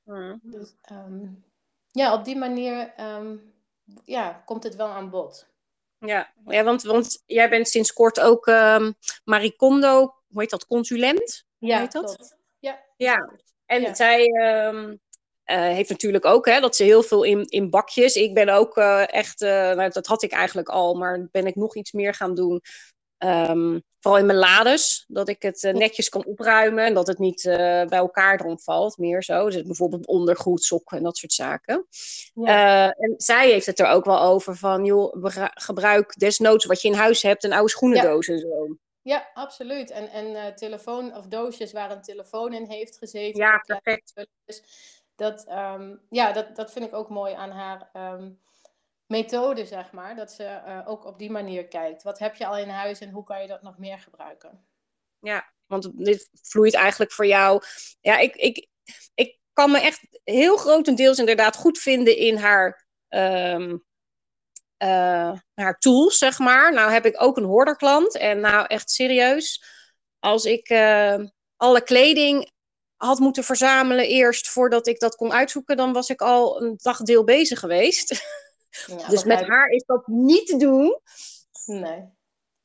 [0.06, 0.40] Mm.
[0.42, 1.44] Dus um,
[1.90, 3.54] ja, op die manier um,
[4.04, 5.46] ja, komt het wel aan bod.
[5.98, 11.44] Ja, ja want, want jij bent sinds kort ook um, Maricondo, hoe heet dat, consulent?
[11.58, 12.04] Ja, heet dat?
[12.04, 12.36] Klopt.
[12.58, 12.80] Ja.
[12.96, 13.32] ja,
[13.66, 13.94] en ja.
[13.94, 14.24] zij
[14.68, 15.00] um,
[15.46, 18.14] uh, heeft natuurlijk ook hè, dat ze heel veel in, in bakjes.
[18.14, 21.54] Ik ben ook uh, echt, uh, nou, dat had ik eigenlijk al, maar ben ik
[21.54, 22.62] nog iets meer gaan doen.
[23.18, 27.18] Um, vooral in mijn lades, dat ik het uh, netjes kan opruimen en dat het
[27.18, 29.50] niet uh, bij elkaar erom valt, meer zo.
[29.50, 31.86] Dus bijvoorbeeld ondergoed, sokken en dat soort zaken.
[32.34, 32.86] Ja.
[32.86, 35.24] Uh, en zij heeft het er ook wel over van, joh,
[35.54, 38.32] gebruik desnoods wat je in huis hebt, een oude schoenendoos ja.
[38.32, 38.76] en zo.
[39.02, 39.90] Ja, absoluut.
[39.90, 43.40] En, en telefoon of doosjes waar een telefoon in heeft gezeten.
[43.40, 44.12] Ja, perfect.
[45.16, 48.40] Dat, um, ja, dat, dat vind ik ook mooi aan haar um,
[49.06, 50.16] methode, zeg maar.
[50.16, 52.02] Dat ze uh, ook op die manier kijkt.
[52.02, 54.66] Wat heb je al in huis en hoe kan je dat nog meer gebruiken?
[55.18, 57.62] Ja, want dit vloeit eigenlijk voor jou.
[58.00, 58.68] Ja, ik, ik,
[59.14, 63.84] ik kan me echt heel grotendeels inderdaad goed vinden in haar, um,
[65.54, 66.72] haar tools, zeg maar.
[66.72, 68.16] Nou heb ik ook een hoorderklant.
[68.16, 69.64] En nou echt serieus,
[70.18, 71.24] als ik uh,
[71.56, 72.54] alle kleding
[72.96, 77.24] had moeten verzamelen eerst voordat ik dat kon uitzoeken, dan was ik al een dagdeel
[77.24, 78.10] bezig geweest.
[78.86, 81.00] Ja, dus met haar is dat niet te doen.
[81.66, 82.14] Nee.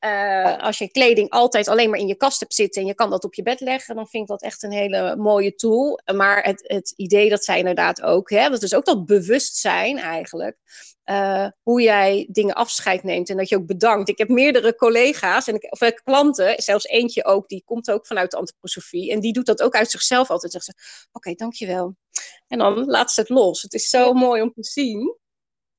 [0.04, 3.10] Uh, als je kleding altijd alleen maar in je kast hebt zitten en je kan
[3.10, 6.00] dat op je bed leggen, dan vind ik dat echt een hele mooie tool.
[6.14, 10.56] Maar het, het idee dat zij inderdaad ook, hè, dat is ook dat bewustzijn eigenlijk,
[11.04, 14.08] uh, hoe jij dingen afscheid neemt en dat je ook bedankt.
[14.08, 18.30] Ik heb meerdere collega's en ik, of klanten, zelfs eentje ook, die komt ook vanuit
[18.30, 20.52] de antroposofie en die doet dat ook uit zichzelf altijd.
[20.52, 21.96] Zegt ze, oké, okay, dankjewel.
[22.48, 23.62] En dan laat ze het los.
[23.62, 25.16] Het is zo mooi om te zien.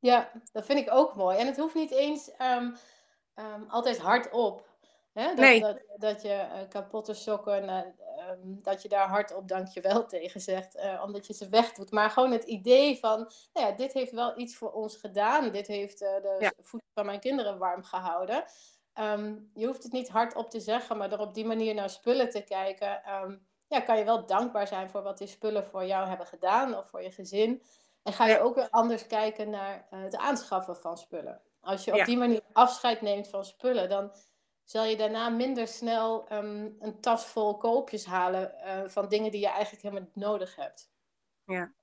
[0.03, 1.37] Ja, dat vind ik ook mooi.
[1.37, 2.75] En het hoeft niet eens um,
[3.35, 4.69] um, altijd hardop.
[5.13, 5.25] Hè?
[5.25, 5.59] Dat, nee.
[5.59, 7.77] dat, dat je uh, kapotte sokken, uh,
[8.29, 11.91] um, dat je daar hardop dankjewel tegen zegt, uh, omdat je ze wegdoet.
[11.91, 13.17] Maar gewoon het idee van,
[13.53, 15.51] nou ja, dit heeft wel iets voor ons gedaan.
[15.51, 16.51] Dit heeft de ja.
[16.59, 18.43] voeten van mijn kinderen warm gehouden.
[19.53, 22.41] je hoeft het niet hardop te zeggen, maar door op die manier naar spullen te
[22.41, 23.01] kijken,
[23.67, 26.89] ja, kan je wel dankbaar zijn voor wat die spullen voor jou hebben gedaan of
[26.89, 27.61] voor je gezin.
[28.03, 31.41] En ga je ook weer anders kijken naar uh, het aanschaffen van spullen.
[31.59, 34.11] Als je op die manier afscheid neemt van spullen, dan
[34.63, 39.39] zal je daarna minder snel um, een tas vol koopjes halen uh, van dingen die
[39.39, 40.91] je eigenlijk helemaal niet nodig hebt.
[41.45, 41.73] Ja.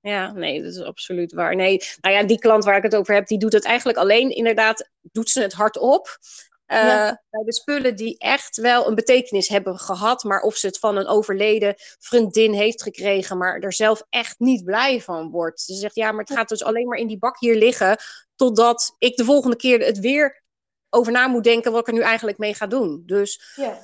[0.00, 1.56] Ja, nee, dat is absoluut waar.
[1.56, 4.30] Nee, nou ja, die klant waar ik het over heb, die doet het eigenlijk alleen
[4.30, 6.18] inderdaad, doet ze het hardop.
[6.66, 10.96] Bij de spullen die echt wel een betekenis hebben gehad, maar of ze het van
[10.96, 15.60] een overleden vriendin heeft gekregen, maar er zelf echt niet blij van wordt.
[15.60, 17.98] Ze zegt ja, maar het gaat dus alleen maar in die bak hier liggen,
[18.36, 20.42] totdat ik de volgende keer het weer
[20.90, 23.02] over na moet denken wat ik er nu eigenlijk mee ga doen.
[23.06, 23.78] Dus ja,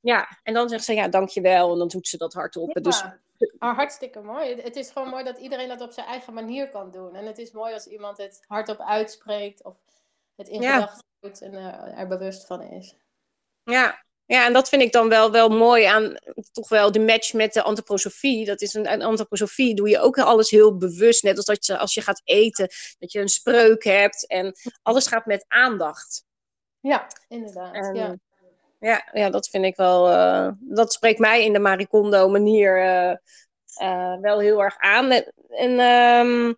[0.00, 2.70] ja en dan zegt ze ja, dankjewel, en dan doet ze dat hardop.
[2.74, 2.80] Ja.
[2.80, 3.04] Dus
[3.58, 4.60] maar hartstikke mooi.
[4.62, 7.14] Het is gewoon mooi dat iedereen dat op zijn eigen manier kan doen.
[7.14, 9.76] En het is mooi als iemand het hardop uitspreekt of
[10.36, 10.74] het in ja.
[10.74, 12.94] gedachten doet en uh, er bewust van is.
[13.62, 14.04] Ja.
[14.24, 16.16] ja, en dat vind ik dan wel, wel mooi aan
[16.52, 18.44] toch wel de match met de antroposofie.
[18.44, 21.22] Dat is een, een antroposofie doe je ook alles heel bewust.
[21.22, 22.68] Net als dat je, als je gaat eten,
[22.98, 26.24] dat je een spreuk hebt en alles gaat met aandacht.
[26.80, 27.96] Ja, inderdaad.
[27.96, 28.16] ja.
[28.82, 30.10] Ja, ja, dat vind ik wel.
[30.10, 33.16] Uh, dat spreekt mij in de Maricondo manier uh,
[33.82, 35.10] uh, wel heel erg aan.
[35.48, 36.56] En um,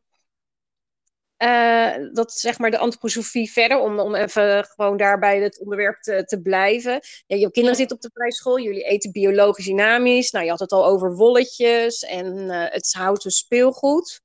[2.13, 6.41] dat zeg maar de antroposofie verder, om, om even gewoon daarbij het onderwerp te, te
[6.41, 7.01] blijven.
[7.27, 10.31] Ja, je kinderen zitten op de vrije school, jullie eten biologisch dynamisch.
[10.31, 14.21] Nou, je had het al over wolletjes en het houten speelgoed.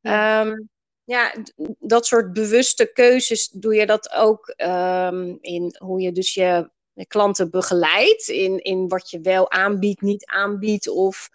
[0.00, 0.40] Ja.
[0.40, 0.68] Um,
[1.04, 1.34] ja,
[1.78, 6.70] dat soort bewuste keuzes doe je dat ook um, in hoe je dus je
[7.06, 11.28] klanten begeleidt in, in wat je wel aanbiedt, niet aanbiedt of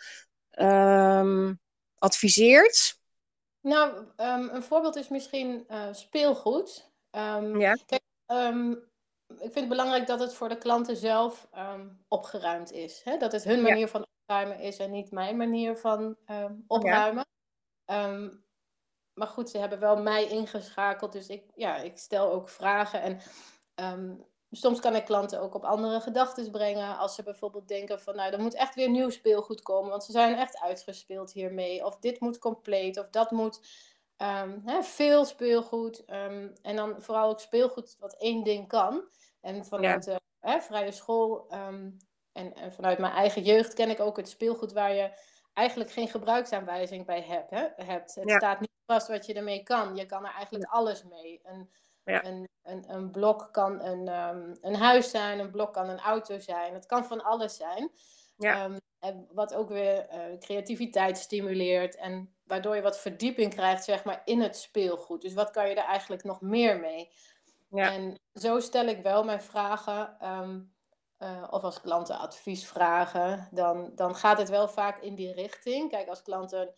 [0.60, 1.60] um,
[1.96, 3.00] adviseert?
[3.66, 6.92] Nou, um, een voorbeeld is misschien uh, speelgoed.
[7.12, 7.74] Um, ja.
[7.86, 8.02] Kijk,
[9.28, 11.48] ik vind het belangrijk dat het voor de klanten zelf
[12.08, 13.02] opgeruimd is.
[13.04, 13.18] Hè?
[13.18, 13.88] Dat het hun manier ja.
[13.88, 16.18] van opruimen is en niet mijn manier van
[16.68, 17.26] opruimen.
[17.86, 18.30] Ja.
[19.14, 23.02] maar goed, ze hebben wel mij ingeschakeld, dus ik, ja, ik stel ook vragen.
[23.02, 23.20] En
[24.56, 26.98] soms kan ik klanten ook op andere gedachten brengen.
[26.98, 29.90] Als ze bijvoorbeeld denken van nou, er moet echt weer nieuw speelgoed komen.
[29.90, 31.86] Want ze zijn echt uitgespeeld hiermee.
[31.86, 33.00] Of dit moet compleet.
[33.00, 33.60] Of dat moet
[34.18, 36.04] um, hè, veel speelgoed.
[36.08, 39.04] Um, en dan vooral ook speelgoed wat één ding kan.
[39.42, 41.98] En vanuit de hè, vrije school um,
[42.32, 45.12] en, en, vanuit mijn eigen jeugd ken ik ook het speelgoed waar je
[45.54, 47.50] eigenlijk geen gebruiksaanwijzing bij hebt.
[47.50, 48.16] Hè, hebt.
[48.16, 49.96] Het staat niet vast wat je ermee kan.
[49.96, 51.40] Je kan er eigenlijk alles mee.
[51.44, 51.70] En,
[52.06, 52.26] ja.
[52.26, 56.40] Een, een, een, blok kan een, um, een huis zijn, een blok kan een auto
[56.40, 56.74] zijn.
[56.74, 57.92] Het kan van alles zijn.
[58.38, 58.64] Ja.
[58.64, 58.78] Um,
[59.32, 64.42] wat ook weer uh, creativiteit stimuleert en waardoor je wat verdieping krijgt zeg maar, in
[64.42, 65.22] het speelgoed.
[65.22, 67.12] Dus wat kan je er eigenlijk nog meer mee?
[67.70, 67.92] Ja.
[67.92, 70.74] En zo stel ik wel mijn vragen, um,
[71.20, 75.90] uh, of als klanten advies vragen, dan, dan gaat het wel vaak in die richting.
[75.90, 76.74] Kijk, als klanten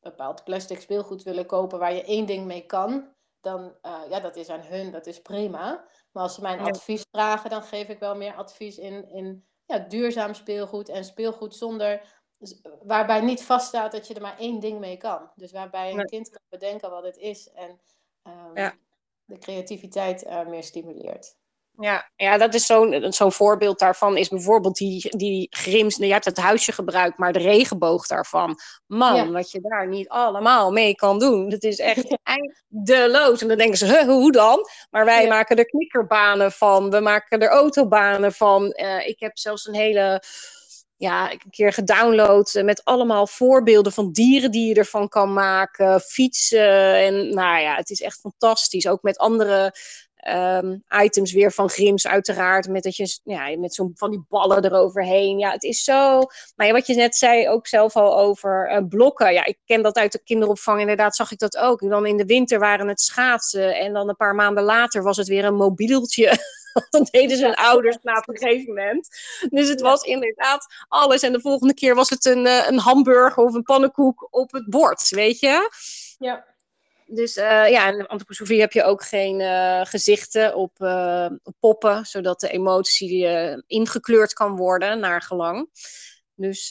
[0.00, 4.36] bepaald plastic speelgoed willen kopen waar je één ding mee kan, dan uh, ja, dat
[4.36, 5.84] is aan hun, dat is prima.
[6.12, 9.78] Maar als ze mijn advies vragen, dan geef ik wel meer advies in, in ja,
[9.78, 12.22] duurzaam speelgoed en speelgoed zonder,
[12.82, 15.30] waarbij niet vaststaat dat je er maar één ding mee kan.
[15.34, 17.80] Dus waarbij een kind kan bedenken wat het is en
[18.22, 18.74] um, ja.
[19.24, 21.36] de creativiteit uh, meer stimuleert.
[21.78, 25.96] Ja, ja dat is zo'n zo'n voorbeeld daarvan is bijvoorbeeld die, die grims.
[25.96, 28.58] Je hebt het huisje gebruikt, maar de regenboog daarvan.
[28.86, 31.48] Man, wat je daar niet allemaal mee kan doen.
[31.48, 33.42] Dat is echt eindeloos.
[33.42, 34.68] En dan denken ze, hoe dan?
[34.90, 36.90] Maar wij maken er knikkerbanen van.
[36.90, 38.62] We maken er autobanen van.
[38.76, 40.22] Uh, ik heb zelfs een hele
[40.96, 46.00] ja, een keer gedownload eh, met allemaal voorbeelden van dieren die je ervan kan maken,
[46.00, 46.94] fietsen.
[46.94, 48.86] En nou ja, het is echt fantastisch.
[48.86, 49.74] Ook met andere
[50.32, 52.68] um, items weer van Grims, uiteraard.
[52.68, 55.38] Met, dat je, ja, met zo'n van die ballen eroverheen.
[55.38, 56.22] Ja, het is zo.
[56.56, 59.32] Maar ja, wat je net zei, ook zelf al over uh, blokken.
[59.32, 60.80] Ja, ik ken dat uit de kinderopvang.
[60.80, 61.82] Inderdaad, zag ik dat ook.
[61.82, 63.76] En dan in de winter waren het schaatsen.
[63.76, 66.38] En dan een paar maanden later was het weer een mobieltje.
[66.90, 69.08] dan deden zijn ouders na op een gegeven moment.
[69.50, 71.22] Dus het was inderdaad alles.
[71.22, 74.70] En de volgende keer was het een, uh, een hamburger of een pannenkoek op het
[74.70, 75.70] bord, weet je?
[76.18, 76.53] Ja.
[77.04, 82.06] Dus uh, ja, in antroposofie heb je ook geen uh, gezichten op, uh, op, poppen,
[82.06, 83.28] zodat de emotie
[83.66, 85.68] ingekleurd kan worden naar gelang.
[86.34, 86.68] Dus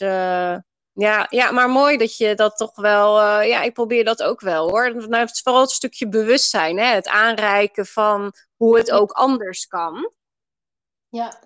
[0.92, 3.40] ja, ja, maar mooi dat je dat toch wel.
[3.40, 4.94] ja, ik probeer dat ook wel hoor.
[4.94, 6.84] Nou, het is vooral het stukje bewustzijn, hè?
[6.84, 10.12] het aanreiken van hoe het ook anders kan.
[11.08, 11.40] Ja.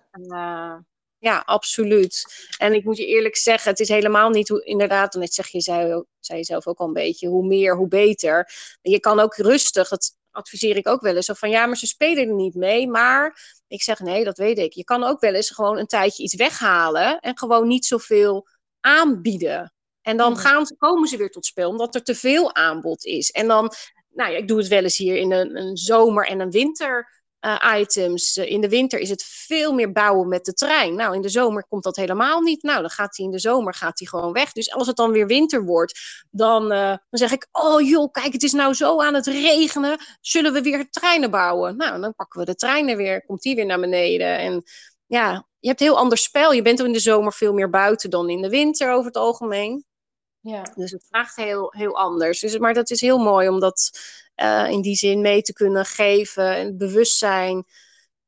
[1.18, 2.24] Ja, absoluut.
[2.58, 5.60] En ik moet je eerlijk zeggen, het is helemaal niet hoe, inderdaad, net zeg je,
[5.60, 8.50] zei, zei je zelf ook al een beetje, hoe meer, hoe beter.
[8.82, 11.86] Je kan ook rustig, dat adviseer ik ook wel eens, of van ja, maar ze
[11.86, 12.88] spelen er niet mee.
[12.88, 14.72] Maar ik zeg nee, dat weet ik.
[14.72, 18.48] Je kan ook wel eens gewoon een tijdje iets weghalen en gewoon niet zoveel
[18.80, 19.72] aanbieden.
[20.02, 20.40] En dan hmm.
[20.40, 23.30] gaan ze, komen ze weer tot spel, omdat er te veel aanbod is.
[23.30, 23.72] En dan,
[24.08, 27.17] nou ja, ik doe het wel eens hier in een, een zomer- en een winter
[27.40, 28.36] eh, items.
[28.36, 30.94] Eh, in de winter is het veel meer bouwen met de trein.
[30.94, 32.62] Nou, in de zomer komt dat helemaal niet.
[32.62, 34.52] Nou, dan gaat hij in de zomer gaat hij gewoon weg.
[34.52, 38.42] Dus als het dan weer winter wordt, dan, dan zeg ik: Oh joh, kijk, het
[38.42, 39.98] is nou zo aan het regenen.
[40.20, 41.76] Zullen we weer treinen bouwen?
[41.76, 43.24] Nou, dan pakken we de treinen weer.
[43.26, 44.38] Komt die weer naar beneden.
[44.38, 44.62] En
[45.06, 46.52] ja, je hebt een heel ander spel.
[46.52, 49.84] Je bent in de zomer veel meer buiten dan in de winter over het algemeen.
[50.40, 50.62] Ja.
[50.74, 52.40] Dus het vraagt heel, heel anders.
[52.40, 53.90] Dus, maar dat is heel mooi om dat
[54.36, 56.54] uh, in die zin mee te kunnen geven.
[56.54, 57.64] En bewustzijn.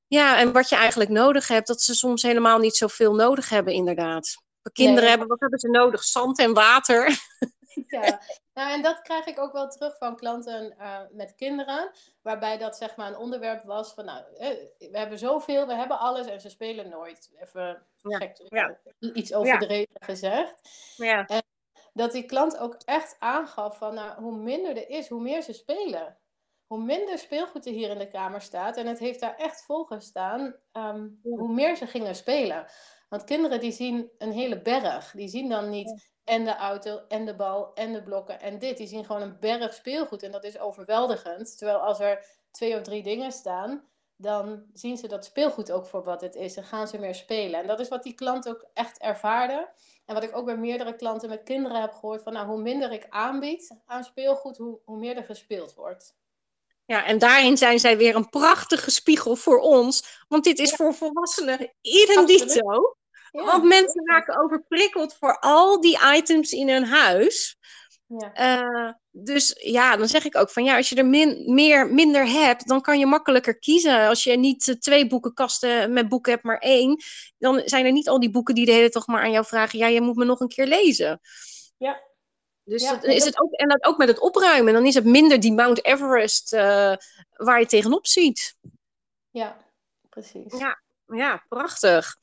[0.06, 3.72] Ja, en wat je eigenlijk nodig hebt, dat ze soms helemaal niet zoveel nodig hebben,
[3.72, 4.36] inderdaad.
[4.72, 6.04] Kinderen hebben, wat hebben ze nodig?
[6.04, 7.18] Zand en water.
[7.86, 8.20] Ja,
[8.54, 11.90] nou, en dat krijg ik ook wel terug van klanten uh, met kinderen.
[12.22, 15.98] Waarbij dat zeg maar een onderwerp was van, nou, eh, we hebben zoveel, we hebben
[15.98, 17.30] alles en ze spelen nooit.
[17.36, 18.18] Even ja.
[18.18, 18.78] gek, ja.
[18.98, 20.06] iets overdreven ja.
[20.06, 20.54] gezegd.
[20.96, 21.26] Ja.
[21.26, 21.42] En
[22.00, 25.52] dat die klant ook echt aangaf van, nou, hoe minder er is, hoe meer ze
[25.52, 26.18] spelen.
[26.66, 29.84] Hoe minder speelgoed er hier in de kamer staat, en het heeft daar echt vol
[29.84, 32.66] gestaan, um, hoe meer ze gingen spelen.
[33.08, 35.12] Want kinderen die zien een hele berg.
[35.12, 38.76] Die zien dan niet en de auto en de bal en de blokken en dit.
[38.76, 41.58] Die zien gewoon een berg speelgoed en dat is overweldigend.
[41.58, 43.89] Terwijl als er twee of drie dingen staan,
[44.20, 47.60] dan zien ze dat speelgoed ook voor wat het is en gaan ze meer spelen.
[47.60, 49.68] En dat is wat die klant ook echt ervaarde.
[50.06, 52.92] En wat ik ook bij meerdere klanten met kinderen heb gehoord, van nou, hoe minder
[52.92, 56.18] ik aanbied aan speelgoed, hoe, hoe meer er gespeeld wordt.
[56.84, 60.24] Ja, en daarin zijn zij weer een prachtige spiegel voor ons.
[60.28, 62.96] Want dit is voor volwassenen identito.
[63.30, 63.44] Ja.
[63.44, 67.58] Want mensen raken overprikkeld voor al die items in hun huis.
[68.18, 68.62] Ja.
[68.62, 72.26] Uh, dus ja, dan zeg ik ook van ja, als je er min, meer, minder
[72.26, 74.08] hebt, dan kan je makkelijker kiezen.
[74.08, 77.02] Als je niet uh, twee boekenkasten met boeken hebt, maar één,
[77.38, 79.78] dan zijn er niet al die boeken die de hele dag maar aan jou vragen:
[79.78, 81.20] ja, je moet me nog een keer lezen.
[81.76, 82.00] Ja.
[82.64, 85.04] Dus ja, dat, is het ook, en dat ook met het opruimen, dan is het
[85.04, 86.94] minder die Mount Everest uh,
[87.32, 88.56] waar je tegenop ziet.
[89.30, 89.64] Ja,
[90.08, 90.58] precies.
[90.58, 92.16] Ja, ja, prachtig.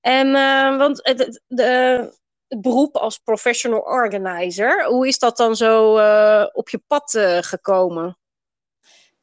[0.00, 0.32] En
[0.78, 2.17] want het, de,
[2.48, 7.38] het beroep als professional organizer, hoe is dat dan zo uh, op je pad uh,
[7.38, 8.18] gekomen?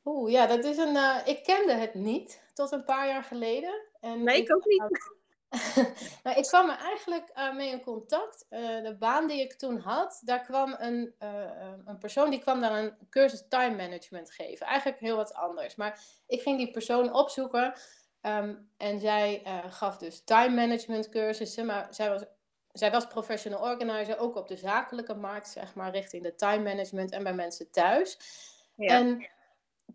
[0.04, 0.98] Oeh, ja, dat is een.
[1.26, 3.82] ik kende het niet tot een paar jaar geleden.
[4.00, 5.14] En nee, ik, ook niet.
[6.24, 8.46] nou, ik kwam er eigenlijk mee in contact.
[8.50, 11.16] de baan die ik toen had, daar kwam een,
[11.86, 14.66] een persoon die kwam daar een cursus time management geven.
[14.66, 15.76] Eigenlijk heel wat anders.
[15.76, 17.74] Maar ik ging die persoon opzoeken.
[18.26, 22.22] Ehm, en zij uh, gaf dus time management cursussen, maar zij was,
[22.76, 27.12] zij was professional organizer, ook op de zakelijke markt, zeg maar, richting de time management
[27.12, 28.18] en bij mensen thuis.
[28.76, 29.00] Ja.
[29.00, 29.30] En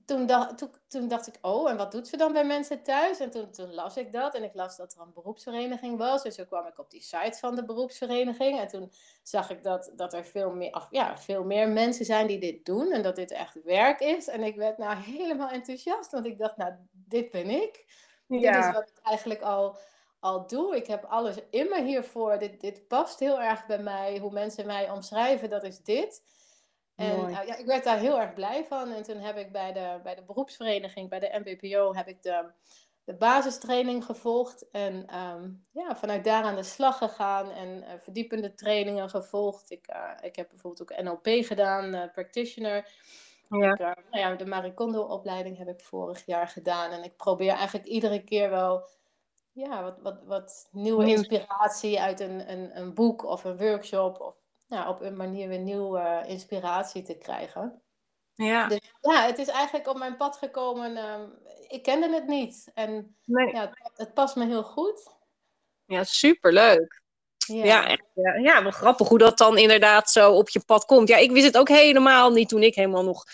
[0.07, 3.21] toen dacht, toen, toen dacht ik, oh, en wat doet ze dan bij mensen thuis?
[3.21, 6.23] En toen, toen las ik dat en ik las dat er een beroepsvereniging was.
[6.23, 8.61] Dus zo kwam ik op die site van de beroepsvereniging.
[8.61, 12.39] En toen zag ik dat, dat er veel meer, ja, veel meer mensen zijn die
[12.39, 14.29] dit doen en dat dit echt werk is.
[14.29, 17.85] En ik werd nou helemaal enthousiast, want ik dacht, nou, dit ben ik.
[18.27, 18.53] Ja.
[18.53, 19.77] Dit is wat ik eigenlijk al,
[20.21, 20.77] al doe.
[20.77, 22.39] Ik heb alles in me hiervoor.
[22.39, 24.19] Dit, dit past heel erg bij mij.
[24.19, 26.23] Hoe mensen mij omschrijven, dat is dit.
[26.97, 28.93] En uh, ja, ik werd daar heel erg blij van.
[28.93, 32.51] En toen heb ik bij de, bij de beroepsvereniging, bij de MBPO, heb ik de,
[33.05, 34.71] de basistraining gevolgd.
[34.71, 39.71] En um, ja, vanuit daar aan de slag gegaan en uh, verdiepende trainingen gevolgd.
[39.71, 42.89] Ik, uh, ik heb bijvoorbeeld ook NLP gedaan, practitioner.
[43.49, 43.73] Ja.
[43.73, 46.91] Ik, nou ja, de Maricondo-opleiding heb ik vorig jaar gedaan.
[46.91, 48.89] En ik probeer eigenlijk iedere keer wel
[49.53, 54.21] ja, wat, wat, wat nieuwe inspiratie uit een, een, een boek of een workshop.
[54.21, 54.35] Of
[54.67, 57.83] nou, op een manier weer nieuwe inspiratie te krijgen.
[58.35, 58.69] Ja.
[58.69, 60.97] Dus, ja, het is eigenlijk op mijn pad gekomen.
[60.97, 61.21] Uh,
[61.69, 62.71] ik kende het niet.
[62.75, 63.53] En nee.
[63.55, 65.19] ja, het, het past me heel goed.
[65.85, 67.00] Ja, superleuk.
[67.53, 67.99] Ja.
[68.15, 71.09] Ja, ja, wel grappig hoe dat dan inderdaad zo op je pad komt.
[71.09, 73.25] Ja, ik wist het ook helemaal niet toen ik helemaal nog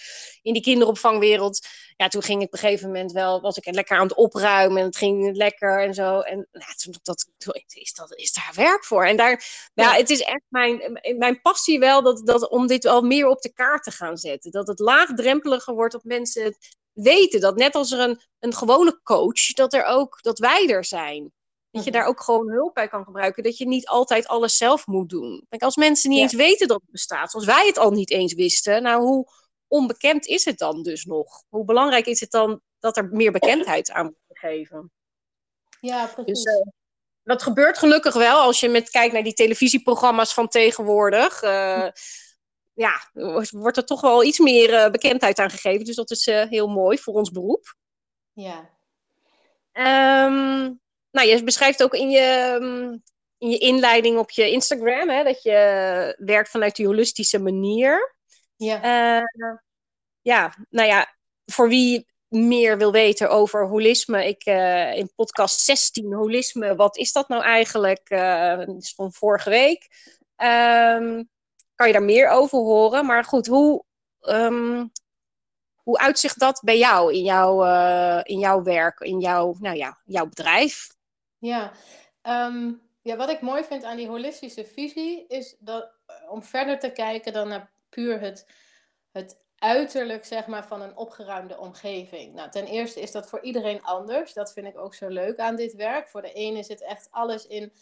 [0.42, 1.66] in die kinderopvangwereld.
[1.96, 4.78] Ja, toen ging ik op een gegeven moment wel, was ik lekker aan het opruimen
[4.78, 6.20] en het ging lekker en zo.
[6.20, 7.26] En nou, toen, dat,
[7.74, 9.06] is, dat, is daar werk voor.
[9.06, 13.02] En daar, ja, het is echt mijn, mijn passie wel dat, dat, om dit al
[13.02, 14.50] meer op de kaart te gaan zetten.
[14.50, 16.56] Dat het laagdrempeliger wordt, dat mensen
[16.92, 20.84] weten dat net als er een, een gewone coach, dat er ook, dat wij er
[20.84, 21.32] zijn.
[21.70, 21.98] Dat je mhm.
[21.98, 23.42] daar ook gewoon hulp bij kan gebruiken.
[23.42, 25.46] Dat je niet altijd alles zelf moet doen.
[25.48, 28.34] Kijk, als mensen niet eens weten dat het bestaat, zoals wij het al niet eens
[28.34, 29.28] wisten, nou hoe
[29.68, 31.42] onbekend is het dan dus nog?
[31.48, 34.92] Hoe belangrijk is het dan dat er meer bekendheid aan wordt gegeven?
[35.80, 36.42] Ja, precies.
[36.42, 36.66] Dus, uh,
[37.22, 41.42] dat gebeurt gelukkig wel als je met kijkt naar die televisieprogramma's van tegenwoordig.
[41.42, 41.88] Uh,
[42.74, 43.10] ja,
[43.50, 45.84] wordt er toch wel iets meer uh, bekendheid aan gegeven.
[45.84, 47.74] Dus dat is heel mooi voor ons beroep.
[48.32, 48.70] Ja.
[50.26, 50.80] Um,
[51.16, 53.02] nou, je beschrijft ook in je, mm,
[53.38, 58.14] in je inleiding op je Instagram hè, dat je werkt vanuit die holistische manier.
[58.56, 59.18] Ja.
[59.18, 59.56] Uh,
[60.20, 61.14] ja, nou ja,
[61.44, 67.12] voor wie meer wil weten over holisme, ik, uh, in podcast 16, holisme, wat is
[67.12, 68.10] dat nou eigenlijk?
[68.10, 69.88] Uh, dat is van vorige week.
[70.36, 71.28] Um,
[71.74, 73.06] kan je daar meer over horen.
[73.06, 73.84] Maar goed, hoe,
[74.20, 74.90] um,
[75.74, 80.00] hoe uitzicht dat bij jou in, jouw uh, in jouw werk, in jouw, nou ja,
[80.04, 80.95] jouw bedrijf?
[81.46, 81.72] Ja,
[82.22, 85.92] um, ja, wat ik mooi vind aan die holistische visie is dat
[86.28, 88.46] om verder te kijken dan naar puur het,
[89.12, 92.34] het uiterlijk zeg maar, van een opgeruimde omgeving.
[92.34, 94.32] Nou, ten eerste is dat voor iedereen anders.
[94.32, 96.08] Dat vind ik ook zo leuk aan dit werk.
[96.08, 97.72] Voor de ene is het echt alles in,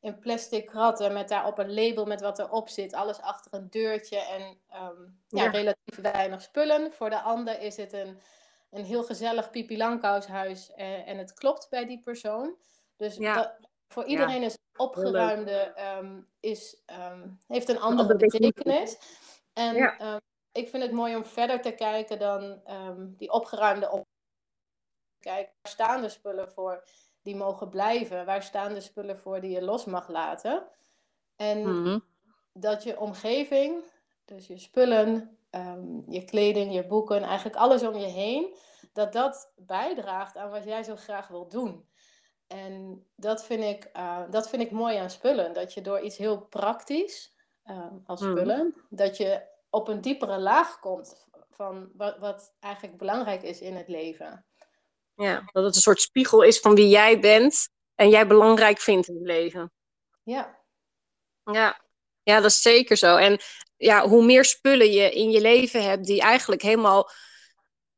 [0.00, 2.94] in plastic kratten met daarop een label met wat erop zit.
[2.94, 4.42] Alles achter een deurtje en
[4.82, 5.44] um, ja.
[5.44, 5.50] ja.
[5.50, 6.92] relatief weinig spullen.
[6.92, 8.20] Voor de ander is het een,
[8.70, 10.26] een heel gezellig Pipi Langkous
[10.74, 12.56] en, en het klopt bij die persoon.
[13.00, 13.34] Dus ja.
[13.34, 13.52] dat,
[13.88, 16.82] voor iedereen is opgeruimde um, is,
[17.12, 18.98] um, heeft een andere betekenis.
[19.52, 20.14] En ja.
[20.14, 20.20] um,
[20.52, 22.62] ik vind het mooi om verder te kijken dan
[23.16, 24.06] die opgeruimde op.
[25.18, 26.84] Kijk, waar staan de spullen voor
[27.22, 28.26] die mogen blijven?
[28.26, 30.66] Waar staan de spullen voor die je los mag laten?
[31.36, 32.04] En mm-hmm.
[32.52, 33.82] dat je omgeving,
[34.24, 35.38] dus je spullen,
[36.06, 38.56] je kleding, je boeken, eigenlijk alles om je heen,
[38.92, 41.88] dat dat bijdraagt aan wat jij zo graag wil doen.
[42.50, 45.52] En dat vind, ik, uh, dat vind ik mooi aan spullen.
[45.52, 47.34] Dat je door iets heel praktisch,
[47.64, 48.30] uh, als mhm.
[48.30, 48.86] spullen, mm.
[48.88, 53.88] dat je op een diepere laag komt van wat, wat eigenlijk belangrijk is in het
[53.88, 54.44] leven.
[55.14, 59.08] Ja, dat het een soort spiegel is van wie jij bent en jij belangrijk vindt
[59.08, 59.72] in het leven.
[60.22, 60.58] Ja.
[61.44, 61.80] Ja,
[62.22, 63.16] ja dat is zeker zo.
[63.16, 63.38] En
[63.76, 67.10] ja, hoe meer spullen je in je leven hebt die eigenlijk helemaal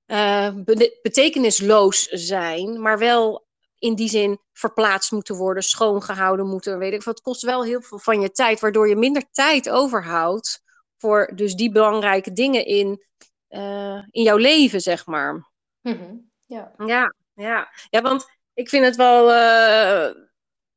[0.06, 0.54] uh,
[1.02, 3.41] betekenisloos zijn, maar wel
[3.82, 6.78] in die zin verplaatst moeten worden, schoongehouden moeten.
[6.78, 10.62] Weet ik, het kost wel heel veel van je tijd, waardoor je minder tijd overhoudt
[10.96, 13.04] voor dus die belangrijke dingen in,
[13.48, 15.50] uh, in jouw leven, zeg maar.
[15.80, 16.30] Mm-hmm.
[16.46, 16.72] Ja.
[16.86, 17.14] ja.
[17.34, 19.28] Ja, ja, want ik vind het wel.
[19.28, 20.14] Uh,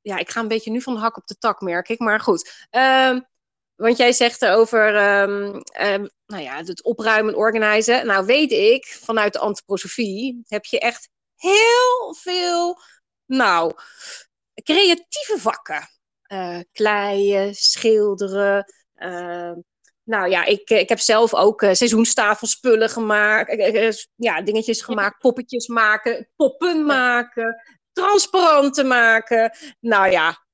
[0.02, 2.00] ja, ik ga een beetje nu van de hak op de tak, merk ik.
[2.00, 2.68] Maar goed.
[2.72, 3.20] Uh,
[3.76, 4.88] want jij zegt over
[5.22, 5.62] um,
[6.26, 8.06] nou ja, het opruimen, organiseren.
[8.06, 12.80] Nou, weet ik vanuit de antroposofie heb je echt heel veel
[13.26, 13.74] nou,
[14.64, 15.90] creatieve vakken.
[16.28, 18.74] Uh, kleien, schilderen.
[18.96, 19.52] Uh,
[20.04, 23.56] nou ja, ik, ik heb zelf ook uh, seizoenstafelspullen gemaakt.
[24.16, 25.20] ja, dingetjes gemaakt.
[25.20, 26.30] Poppetjes maken.
[26.36, 27.64] Poppen maken.
[27.94, 29.58] Transparanten maken.
[29.80, 30.46] Nou ja,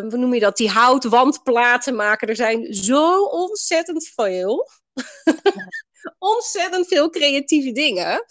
[0.00, 0.56] hoe noem je dat?
[0.56, 2.28] Die houtwandplaten maken.
[2.28, 4.68] Er zijn zo ontzettend veel.
[6.18, 8.24] ontzettend veel creatieve dingen.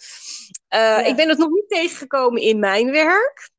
[0.74, 3.50] Uh, Ik ben het nog niet tegengekomen in mijn werk.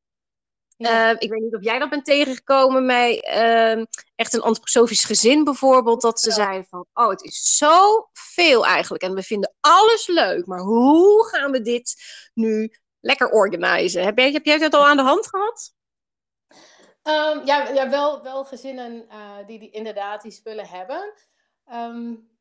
[0.77, 1.11] Ja.
[1.11, 3.85] Uh, ik weet niet of jij dat bent tegengekomen bij uh,
[4.15, 6.01] echt een antroposofisch gezin bijvoorbeeld.
[6.01, 6.35] Dat ze ja.
[6.35, 9.03] zeiden van, oh het is zo veel eigenlijk.
[9.03, 10.45] En we vinden alles leuk.
[10.45, 11.95] Maar hoe gaan we dit
[12.33, 14.07] nu lekker organiseren?
[14.07, 15.73] Heb jij, heb jij dat al aan de hand gehad?
[17.03, 21.13] Um, ja, ja wel, wel gezinnen uh, die, die inderdaad die spullen hebben.
[21.73, 22.36] Um,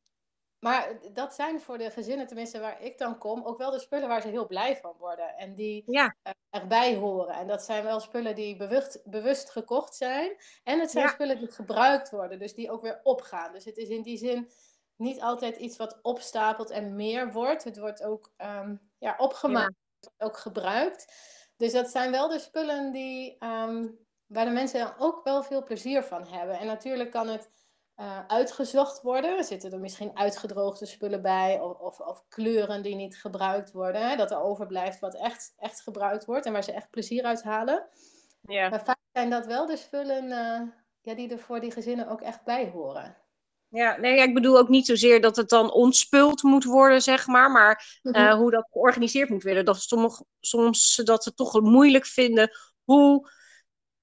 [0.67, 4.09] maar dat zijn voor de gezinnen, tenminste waar ik dan kom, ook wel de spullen
[4.09, 5.37] waar ze heel blij van worden.
[5.37, 6.17] En die ja.
[6.23, 7.35] Eh, erbij horen.
[7.35, 10.37] En dat zijn wel spullen die bewust, bewust gekocht zijn.
[10.65, 13.53] En het zijn spullen die gebruikt worden, dus die ook weer opgaan.
[13.53, 14.51] Dus het is in die zin
[14.97, 17.65] niet altijd iets wat opstapelt en meer wordt.
[17.65, 20.27] Het wordt ook um, ja, opgemaakt, ja.
[20.27, 21.15] ook gebruikt.
[21.57, 26.03] Dus dat zijn wel de spullen die, um, waar de mensen ook wel veel plezier
[26.03, 26.59] van hebben.
[26.59, 27.51] En natuurlijk kan het
[28.01, 29.45] uh, uitgezocht worden.
[29.45, 34.09] Zitten er misschien uitgedroogde spullen bij of, of, of, kleuren die niet gebruikt worden.
[34.09, 34.17] Hè?
[34.17, 37.89] Dat er overblijft wat echt, echt gebruikt wordt en waar ze echt plezier uit halen.
[38.41, 38.69] Ja.
[38.69, 40.61] Maar vaak zijn dat wel de spullen uh,
[41.01, 43.17] ja, die er voor die gezinnen ook echt bij horen.
[43.69, 47.51] Ja, nee, ik bedoel ook niet zozeer dat het dan ontspult moet worden, zeg maar,
[47.51, 48.39] maar uh, mm-hmm.
[48.39, 49.65] hoe dat georganiseerd moet worden.
[49.65, 52.51] Dat sommige, soms dat ze toch moeilijk vinden
[52.85, 53.31] hoe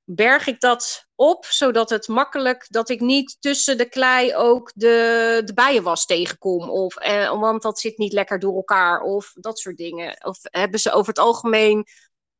[0.06, 5.42] berg ik dat op, zodat het makkelijk, dat ik niet tussen de klei ook de,
[5.46, 6.70] de bijenwas tegenkom.
[6.70, 10.26] Of, eh, want dat zit niet lekker door elkaar, of dat soort dingen.
[10.26, 11.86] Of hebben ze over het algemeen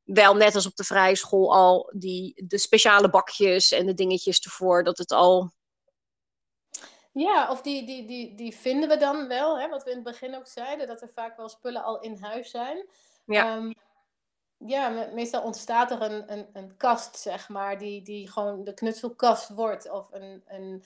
[0.04, 4.40] wel net als op de vrije school al die, de speciale bakjes en de dingetjes
[4.40, 5.52] ervoor, dat het al...
[7.12, 10.06] Ja, of die, die, die, die vinden we dan wel, hè, wat we in het
[10.06, 12.88] begin ook zeiden, dat er vaak wel spullen al in huis zijn.
[13.26, 13.56] Ja.
[13.56, 13.74] Um,
[14.66, 19.50] ja, meestal ontstaat er een, een, een kast, zeg maar, die, die gewoon de knutselkast
[19.50, 19.92] wordt.
[19.92, 20.84] Of een, een,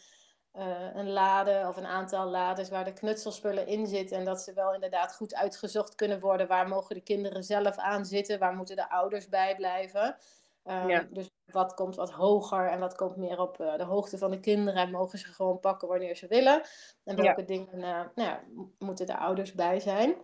[0.54, 4.18] uh, een lade of een aantal lades waar de knutselspullen in zitten.
[4.18, 6.48] En dat ze wel inderdaad goed uitgezocht kunnen worden.
[6.48, 8.40] Waar mogen de kinderen zelf aan zitten?
[8.40, 10.18] Waar moeten de ouders bij blijven?
[10.64, 11.08] Ja.
[11.10, 14.40] Dus wat komt wat hoger en wat komt meer op uh, de hoogte van de
[14.40, 14.82] kinderen.
[14.82, 16.62] En mogen ze gewoon pakken wanneer ze willen.
[17.04, 17.48] En welke ja.
[17.48, 18.44] dingen nou ja,
[18.80, 20.16] moeten de ouders bij zijn.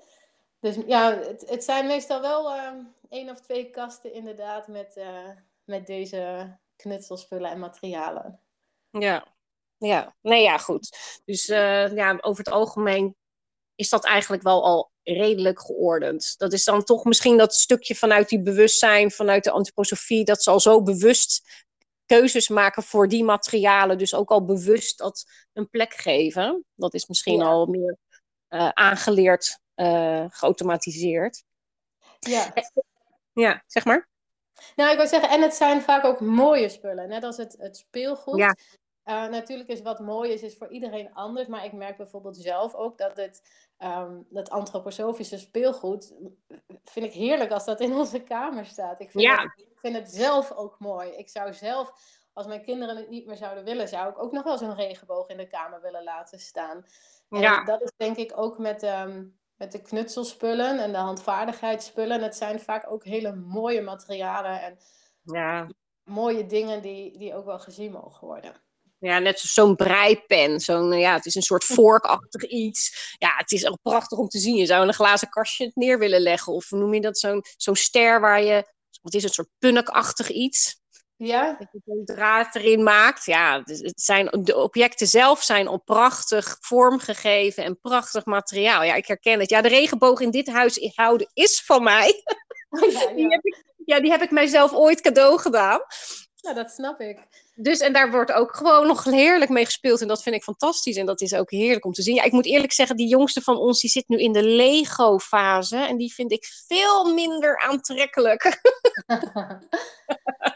[0.64, 2.72] Dus ja, het, het zijn meestal wel uh,
[3.10, 5.30] één of twee kasten inderdaad met, uh,
[5.64, 8.40] met deze knutselspullen en materialen.
[8.90, 9.28] Ja,
[9.78, 10.16] ja.
[10.22, 10.98] Nee, ja, goed.
[11.26, 13.16] Dus uh, ja, over het algemeen
[13.76, 16.38] is dat eigenlijk wel al redelijk geordend.
[16.38, 20.50] Dat is dan toch misschien dat stukje vanuit die bewustzijn, vanuit de antroposofie, dat ze
[20.50, 21.64] al zo bewust
[22.06, 23.98] keuzes maken voor die materialen.
[23.98, 26.66] Dus ook al bewust dat een plek geven.
[26.76, 27.46] Dat is misschien ja.
[27.46, 27.98] al meer
[28.50, 31.44] uh, aangeleerd, uh, geautomatiseerd.
[32.20, 32.54] Ja.
[33.34, 34.10] Ja, zeg maar.
[34.76, 37.10] Nou, ik wil zeggen, en het zijn vaak ook mooie spullen.
[37.10, 38.38] Net als het, het speelgoed.
[38.38, 38.56] Ja.
[39.06, 41.48] Uh, natuurlijk is wat mooi is, is voor iedereen anders.
[41.48, 43.42] Maar ik merk bijvoorbeeld zelf ook dat het
[43.80, 46.14] um, dat antroposofische speelgoed
[46.84, 49.02] vind ik heerlijk als dat in onze kamer staat.
[49.02, 49.42] Ik vind, ja.
[49.42, 51.10] het, ik vind het zelf ook mooi.
[51.10, 51.94] Ik zou zelf,
[52.34, 55.28] als mijn kinderen het niet meer zouden willen, zou ik ook nog wel zo'n regenboog
[55.30, 56.86] in de kamer willen laten staan.
[57.30, 57.64] En Ja.
[57.64, 59.24] dat is denk ik ook met, ehm,
[59.64, 62.22] met de knutselspullen en de handvaardigheidsspullen.
[62.22, 64.78] Het zijn vaak ook hele mooie materialen en
[65.24, 65.68] Ja.
[66.04, 68.54] mooie dingen die, die ook wel gezien mogen worden.
[69.00, 70.60] Ja, net zo- zo'n breipen.
[70.60, 73.16] Zo'n, ja, het is een soort vorkachtig iets.
[73.20, 74.56] Ja, het is ook prachtig om te zien.
[74.56, 76.54] Je zou in een glazen kastje het neer willen leggen.
[76.54, 77.18] Of noem je dat?
[77.20, 78.72] Zo'n zo'n ster waar je...
[79.02, 79.30] Wat is het?
[79.30, 80.82] Een soort punnakachtig iets.
[81.26, 83.26] Ja, Dat je zo'n draad erin maakt.
[83.26, 88.84] Ja, het zijn, de objecten zelf zijn al prachtig vormgegeven en prachtig materiaal.
[88.84, 89.50] Ja, ik herken het.
[89.50, 92.08] Ja, de regenboog in dit huis houden is van mij.
[92.70, 93.30] ja, Die ja.
[93.30, 95.82] heb ik, ja, die heb ik mijzelf ooit cadeau gedaan.
[96.42, 97.20] Nou, dat snap ik.
[97.56, 100.02] Dus en daar wordt ook gewoon nog heerlijk mee gespeeld.
[100.02, 100.96] En dat vind ik fantastisch.
[100.96, 102.16] En dat is ook heerlijk om te zien.
[102.16, 105.78] Ja, ik moet eerlijk zeggen, die jongste van ons die zit nu in de Lego-fase.
[105.78, 108.62] En die vind ik veel minder aantrekkelijk.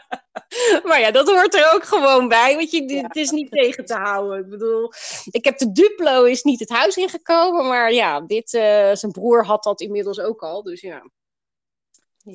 [0.88, 2.56] maar ja, dat hoort er ook gewoon bij.
[2.56, 3.02] Want je, Ja.
[3.02, 4.38] het is niet tegen te houden.
[4.38, 4.92] Ik bedoel,
[5.30, 7.66] ik heb de Duplo is niet het huis ingekomen.
[7.66, 10.62] Maar ja, dit, eh, zijn broer had dat inmiddels ook al.
[10.62, 11.02] Dus ja.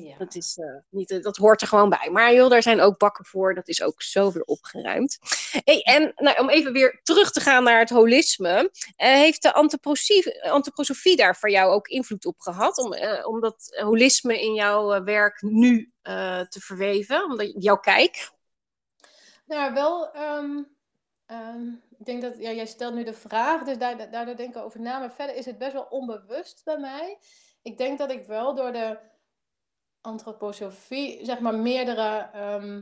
[0.02, 0.16] Ja.
[0.18, 2.10] Dat, is, eh, niet, eh, dat hoort er gewoon bij.
[2.10, 3.54] Maar joh, daar zijn ook bakken voor.
[3.54, 5.18] Dat is ook zo weer opgeruimd.
[5.64, 8.70] Hey, en nou, om even weer terug te gaan naar het holisme.
[8.96, 9.52] eh, heeft de
[10.50, 12.78] antroposofie, daar voor jou ook invloed op gehad?
[12.78, 15.92] Om, om dat holisme in jouw werk nu
[16.48, 17.24] te verweven?
[17.24, 18.30] Omdat jouw kijk?
[19.46, 20.12] Nou, wel.
[20.12, 20.62] ehm,
[21.26, 21.66] ehm,
[21.98, 24.62] ik denk dat ja, jij stelt nu de vraag, dus daar, daar- daardoor denk ik
[24.62, 24.98] over na.
[24.98, 27.18] Maar verder is het best wel onbewust bij mij.
[27.62, 28.98] Ik denk dat ik wel door de
[30.04, 32.80] antroposofie, zeg maar, meerdere ehm,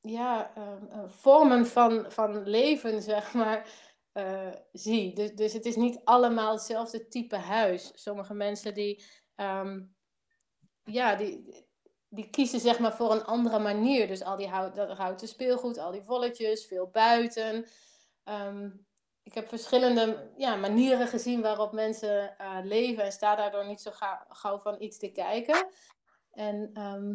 [0.00, 3.68] ja, ehm, eh, vormen van, van leven, zeg maar,
[4.12, 5.14] eh, zie.
[5.14, 7.90] Dus, dus het is niet allemaal hetzelfde type huis.
[7.94, 9.82] Sommige mensen die, ehm,
[10.84, 11.66] ja, die,
[12.08, 14.06] die kiezen zeg maar voor een andere manier.
[14.06, 17.66] Dus al die hout, dat houten speelgoed, al die volletjes, veel buiten.
[18.24, 18.70] Ehm,
[19.22, 23.90] ik heb verschillende ja, manieren gezien waarop mensen eh, leven en sta daardoor niet zo
[23.90, 25.66] gauw, gauw van iets te kijken.
[26.30, 27.14] En ehm,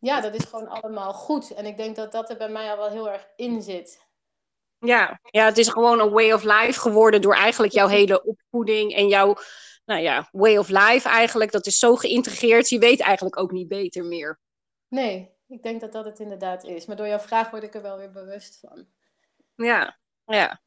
[0.00, 1.54] ja, dat is gewoon allemaal goed.
[1.54, 4.10] En ik denk dat dat er bij mij al wel heel erg in zit.
[4.78, 8.94] Ja, ja, het is gewoon een way of life geworden door eigenlijk jouw hele opvoeding
[8.94, 9.36] en jouw
[9.84, 11.52] nou ja, way of life eigenlijk.
[11.52, 14.40] Dat is zo geïntegreerd, je weet eigenlijk ook niet beter meer.
[14.88, 16.86] Nee, ik denk dat dat het inderdaad is.
[16.86, 18.86] Maar door jouw vraag word ik er wel weer bewust van.
[19.54, 20.60] Ja, ja.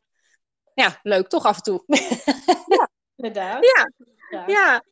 [0.75, 1.83] Ja, leuk toch af en toe.
[3.15, 3.63] Inderdaad.
[3.63, 3.91] Ja,
[4.29, 4.43] Ja.
[4.47, 4.83] Ja,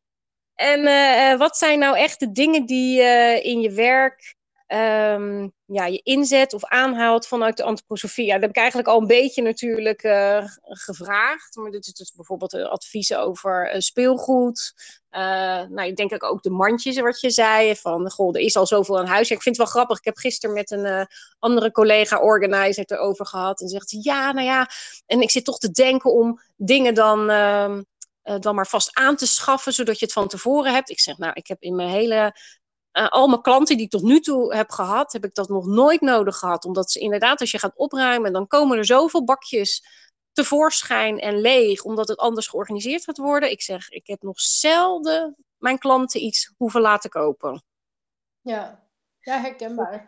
[0.56, 4.36] en eh, eh, wat zijn nou echt de dingen die je in je werk
[4.68, 8.26] ehm, ja, je inzet of aanhaalt vanuit de antroposofie?
[8.26, 11.56] Ja, dat heb ik eigenlijk al een beetje natuurlijk eh, gevraagd.
[11.56, 14.74] Maar dit is dus bijvoorbeeld eh, adviezen over eh, speelgoed.
[15.10, 17.76] Nou, ik denk ook de mandjes, wat je zei.
[17.76, 19.32] Van, goh, er is al zoveel aan huis.
[19.32, 19.98] Ik vind het wel grappig.
[19.98, 21.08] Ik heb gisteren met een
[21.40, 23.62] andere collega-organizer erover gehad.
[23.62, 24.70] En zegt ze, ja, nou ja.
[25.06, 27.30] En ik zit toch te denken om dingen dan...
[27.30, 27.82] ehm,
[28.24, 30.90] eh, dan maar vast aan te schaffen, zodat je het van tevoren hebt.
[30.90, 32.36] Ik zeg, nou, ik heb in mijn hele,
[32.94, 35.66] eh, al mijn klanten die ik tot nu toe heb gehad, heb ik dat nog
[35.66, 36.66] nooit nodig gehad.
[36.66, 39.86] Omdat ze inderdaad, als je gaat opruimen, dan komen er zoveel bakjes
[40.32, 43.52] tevoorschijn en leeg, omdat het anders georganiseerd gaat worden.
[43.52, 47.64] Ik zeg, ik heb nog zelden mijn klanten iets hoeven laten kopen.
[48.42, 48.88] Ja.
[49.20, 50.08] ja, herkenbaar.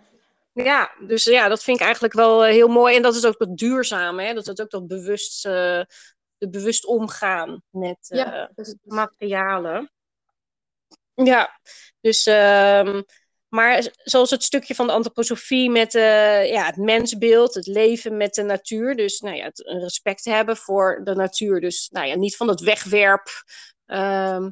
[0.53, 2.95] Ja, dus ja, dat vind ik eigenlijk wel eh, heel mooi.
[2.95, 4.33] En dat is ook dat duurzame, hè?
[4.33, 8.51] dat is ook dat bewust, de bewust omgaan met Ja,
[8.83, 9.89] materialen.
[11.15, 11.59] Ja,
[12.01, 13.01] dus, ehm,
[13.47, 18.33] maar zoals het stukje van de antroposofie met eh, ja, het mensbeeld, het leven met
[18.33, 18.95] de natuur.
[18.95, 21.61] Dus nou ja, het respect hebben voor de natuur.
[21.61, 23.27] Dus nou ja, niet van het wegwerp,
[23.85, 24.49] ehm,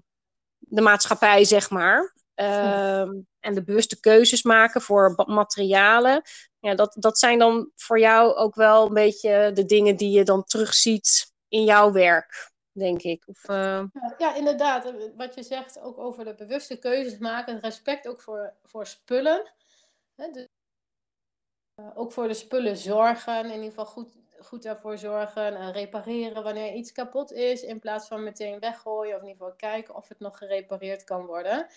[0.57, 2.13] de maatschappij, zeg maar.
[2.35, 6.21] Ehm, en de bewuste keuzes maken voor materialen.
[6.59, 10.23] Ja, dat, dat zijn dan voor jou ook wel een beetje de dingen die je
[10.23, 12.51] dan terugziet in jouw werk.
[12.73, 13.23] Denk ik.
[13.27, 14.93] Of, ja, ja, inderdaad.
[15.15, 17.59] Wat je zegt, ook over de bewuste keuzes maken.
[17.59, 19.51] Respect ook voor, voor spullen.
[20.15, 20.47] Hè, dus,
[21.93, 23.45] ook voor de spullen zorgen.
[23.45, 25.55] In ieder geval goed, goed daarvoor zorgen.
[25.55, 27.63] En repareren wanneer iets kapot is.
[27.63, 29.15] In plaats van meteen weggooien.
[29.15, 31.67] Of in ieder geval kijken of het nog gerepareerd kan worden.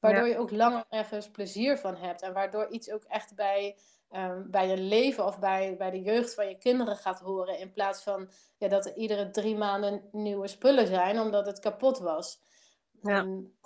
[0.00, 2.22] Waardoor je ook langer ergens plezier van hebt.
[2.22, 3.76] En waardoor iets ook echt bij,
[4.10, 7.58] um, bij je leven of bij, bij de jeugd van je kinderen gaat horen.
[7.58, 11.98] In plaats van ja, dat er iedere drie maanden nieuwe spullen zijn omdat het kapot
[11.98, 12.40] was.
[13.02, 13.18] Ja.
[13.18, 13.56] Um,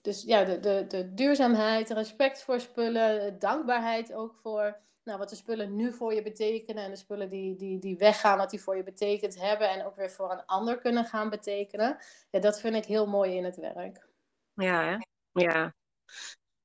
[0.00, 5.36] dus ja, de, de, de duurzaamheid, respect voor spullen, dankbaarheid ook voor nou, wat de
[5.36, 8.76] spullen nu voor je betekenen en de spullen die, die, die weggaan, wat die voor
[8.76, 11.98] je betekend hebben en ook weer voor een ander kunnen gaan betekenen.
[12.30, 14.08] Ja, dat vind ik heel mooi in het werk.
[14.54, 14.96] Ja, hè?
[15.42, 15.74] ja.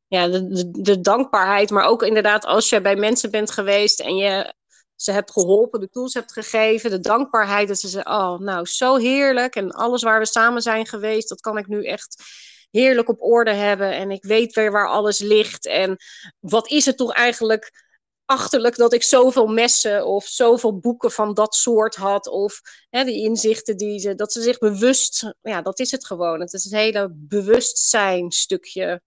[0.09, 4.53] Ja, de, de, dankbaarheid, maar ook inderdaad als je bij mensen bent geweest en je
[4.95, 8.95] ze hebt geholpen, de tools hebt gegeven, de dankbaarheid dat ze zeggen, oh, nou, zo
[8.95, 12.23] heerlijk en alles waar we samen zijn geweest, dat kan ik nu echt
[12.71, 15.97] heerlijk op orde hebben en ik weet weer waar alles ligt en
[16.39, 17.87] wat is het toch eigenlijk
[18.29, 22.27] achterlijk dat ik zoveel messen of zoveel boeken van dat soort had.
[22.27, 26.39] Of hè, die inzichten die ze, dat ze zich bewust, ja, dat is het gewoon.
[26.39, 29.01] Het is het hele bewustzijn stukje,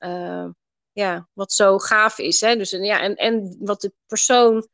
[0.00, 0.48] uh,
[0.92, 2.40] ja, wat zo gaaf is.
[2.40, 2.56] Hè?
[2.56, 4.68] Dus, ja, en, en wat de persoon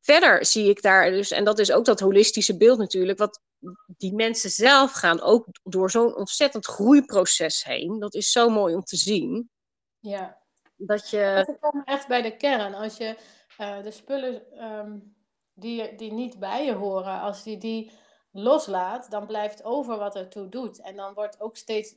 [0.00, 3.40] verder zie ik daar, dus, en dat is ook dat holistische beeld natuurlijk, wat
[3.86, 7.98] die mensen zelf gaan ook door zo'n ontzettend groeiproces heen.
[7.98, 9.50] Dat is zo mooi om te zien.
[9.98, 10.38] Ja.
[10.76, 11.44] Dat je...
[11.46, 12.74] Dat komt echt bij de kern.
[12.74, 13.16] Als je
[13.60, 15.16] uh, de spullen um,
[15.52, 17.90] die, die niet bij je horen, als je die
[18.32, 20.80] loslaat, dan blijft over wat er toe doet.
[20.80, 21.94] En dan wordt ook steeds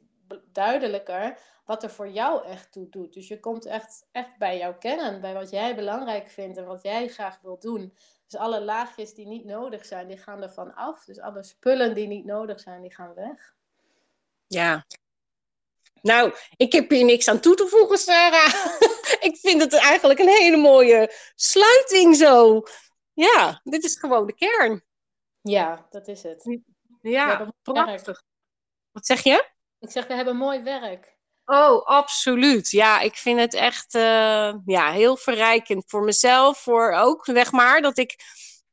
[0.52, 3.14] duidelijker wat er voor jou echt toe doet.
[3.14, 6.84] Dus je komt echt, echt bij jouw kern, bij wat jij belangrijk vindt en wat
[6.84, 7.98] jij graag wilt doen.
[8.28, 11.06] Dus alle laagjes die niet nodig zijn, die gaan ervan af.
[11.06, 13.56] Dus alle spullen die niet nodig zijn, die gaan weg.
[14.48, 14.86] Ja,
[16.04, 18.54] nou, ik heb hier niks aan toe te voegen, Sarah.
[19.30, 22.62] ik vind het eigenlijk een hele mooie sluiting zo.
[23.14, 24.84] Ja, dit is gewoon de kern.
[25.42, 26.60] Ja, dat is het.
[27.02, 28.24] Ja, prachtig.
[28.92, 29.52] Wat zeg je?
[29.84, 31.16] Ik zeg, we hebben mooi werk.
[31.46, 32.72] Oh, absoluut.
[32.72, 37.82] Ja, ik vind het echt uh, ja, heel verrijkend voor mezelf, voor ook, zeg maar,
[37.82, 38.16] dat ik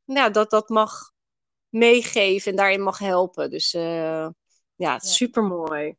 [0.04, 1.12] nou, dat, dat mag
[1.68, 3.50] meegeven en daarin mag helpen.
[3.50, 4.32] Dus uh, ja,
[4.74, 4.98] ja.
[4.98, 5.94] super mooi.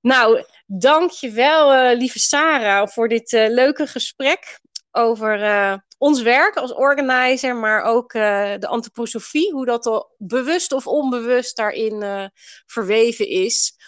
[0.00, 7.82] Nou, dankjewel uh, lieve Sarah voor dit leuke gesprek over ons werk als organizer, maar
[7.82, 12.30] ook de antroposofie, hoe dat al bewust of onbewust daarin
[12.66, 13.78] verweven is.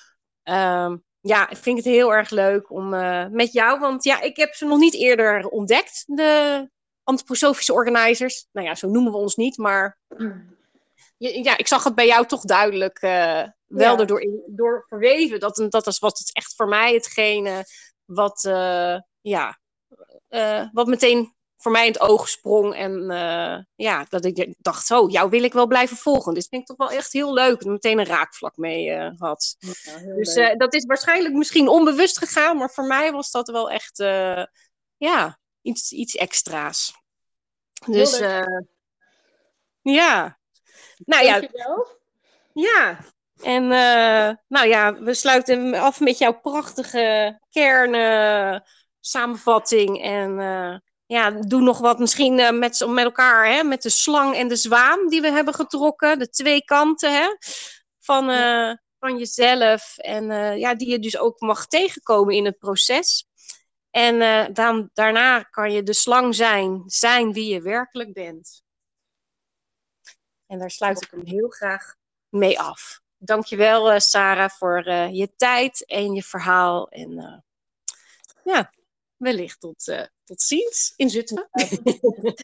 [0.43, 2.89] Ehm, ja, ik vind het heel erg leuk om
[3.31, 6.69] met jou, want ja, ik heb ze nog niet eerder ontdekt, de
[7.03, 8.47] antroposofische organizers.
[8.53, 9.99] Nou ja, zo noemen we ons niet, maar
[11.17, 14.05] ja, ik zag het bij jou toch duidelijk uh, wel ja.
[14.05, 15.41] door, door verweven.
[15.41, 17.65] Dat, dat is wat het echt voor mij hetgene
[18.05, 19.59] wat, uh, ja,
[20.73, 22.75] wat meteen voor mij in het oog sprong.
[22.75, 23.07] En
[23.75, 26.35] ja, dat ik dacht, zo, jou wil ik wel blijven volgen.
[26.35, 27.59] Dit vind ik toch wel echt heel leuk.
[27.59, 29.57] Dat meteen een raakvlak mee had.
[29.59, 32.57] Ja, dus dat is waarschijnlijk misschien onbewust gegaan.
[32.57, 33.99] Maar voor mij was dat wel echt,
[34.97, 36.93] ja, iets, iets extra's.
[37.87, 38.19] Dus
[39.83, 40.39] ja.
[40.97, 41.43] Nou ja.
[42.53, 42.99] Ja.
[43.43, 48.59] En uh, nou ja, we sluiten af met jouw prachtige kern uh,
[49.01, 50.03] samenvatting.
[50.03, 50.77] En uh,
[51.13, 55.09] ja, doe nog wat misschien met, met elkaar, hè, met de slang en de zwaan
[55.09, 56.19] die we hebben getrokken.
[56.19, 57.37] De twee kanten hè,
[57.99, 58.25] van,
[58.99, 59.99] van jezelf.
[59.99, 60.25] En
[60.59, 63.27] ja, die je dus ook mag tegenkomen in het proces.
[63.91, 68.63] En dan, daarna kan je de slang zijn, zijn wie je werkelijk bent.
[70.47, 71.95] En daar sluit ik hem heel graag
[72.29, 73.01] mee af.
[73.19, 76.89] Dankjewel uh, Sarah voor uh, je tijd en je verhaal.
[76.89, 77.39] En uh,
[78.55, 78.73] ja,
[79.23, 81.49] wellicht tot, tot ziens in Zutphen.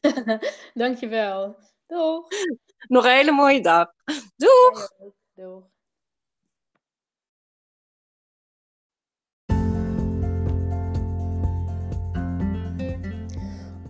[0.75, 1.57] Dankjewel.
[1.87, 2.29] Doeg.
[2.89, 3.93] Nog een hele mooie dag.
[4.37, 4.91] Doeg.
[5.35, 5.65] Doeg.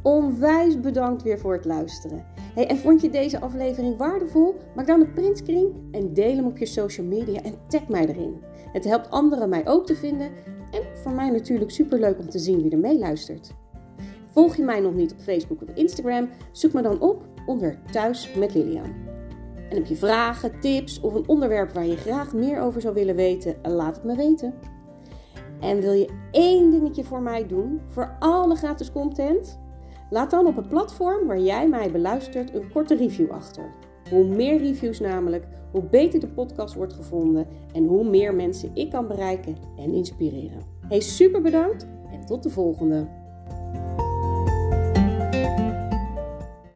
[0.02, 2.26] Onwijs bedankt weer voor het luisteren.
[2.54, 4.60] Hey, en vond je deze aflevering waardevol?
[4.74, 8.42] Maak dan een printscreen en deel hem op je social media en tag mij erin.
[8.72, 10.32] Het helpt anderen mij ook te vinden
[10.70, 13.54] en voor mij natuurlijk superleuk om te zien wie er meeluistert.
[14.30, 16.28] Volg je mij nog niet op Facebook of Instagram?
[16.52, 18.94] Zoek me dan op onder Thuis met Lilian.
[19.70, 23.14] En heb je vragen, tips of een onderwerp waar je graag meer over zou willen
[23.14, 23.56] weten?
[23.62, 24.54] Laat het me weten.
[25.60, 29.58] En wil je één dingetje voor mij doen voor alle gratis content?
[30.10, 33.74] Laat dan op het platform waar jij mij beluistert een korte review achter.
[34.10, 38.90] Hoe meer reviews namelijk, hoe beter de podcast wordt gevonden en hoe meer mensen ik
[38.90, 40.62] kan bereiken en inspireren.
[40.88, 43.17] Hey, super bedankt en tot de volgende.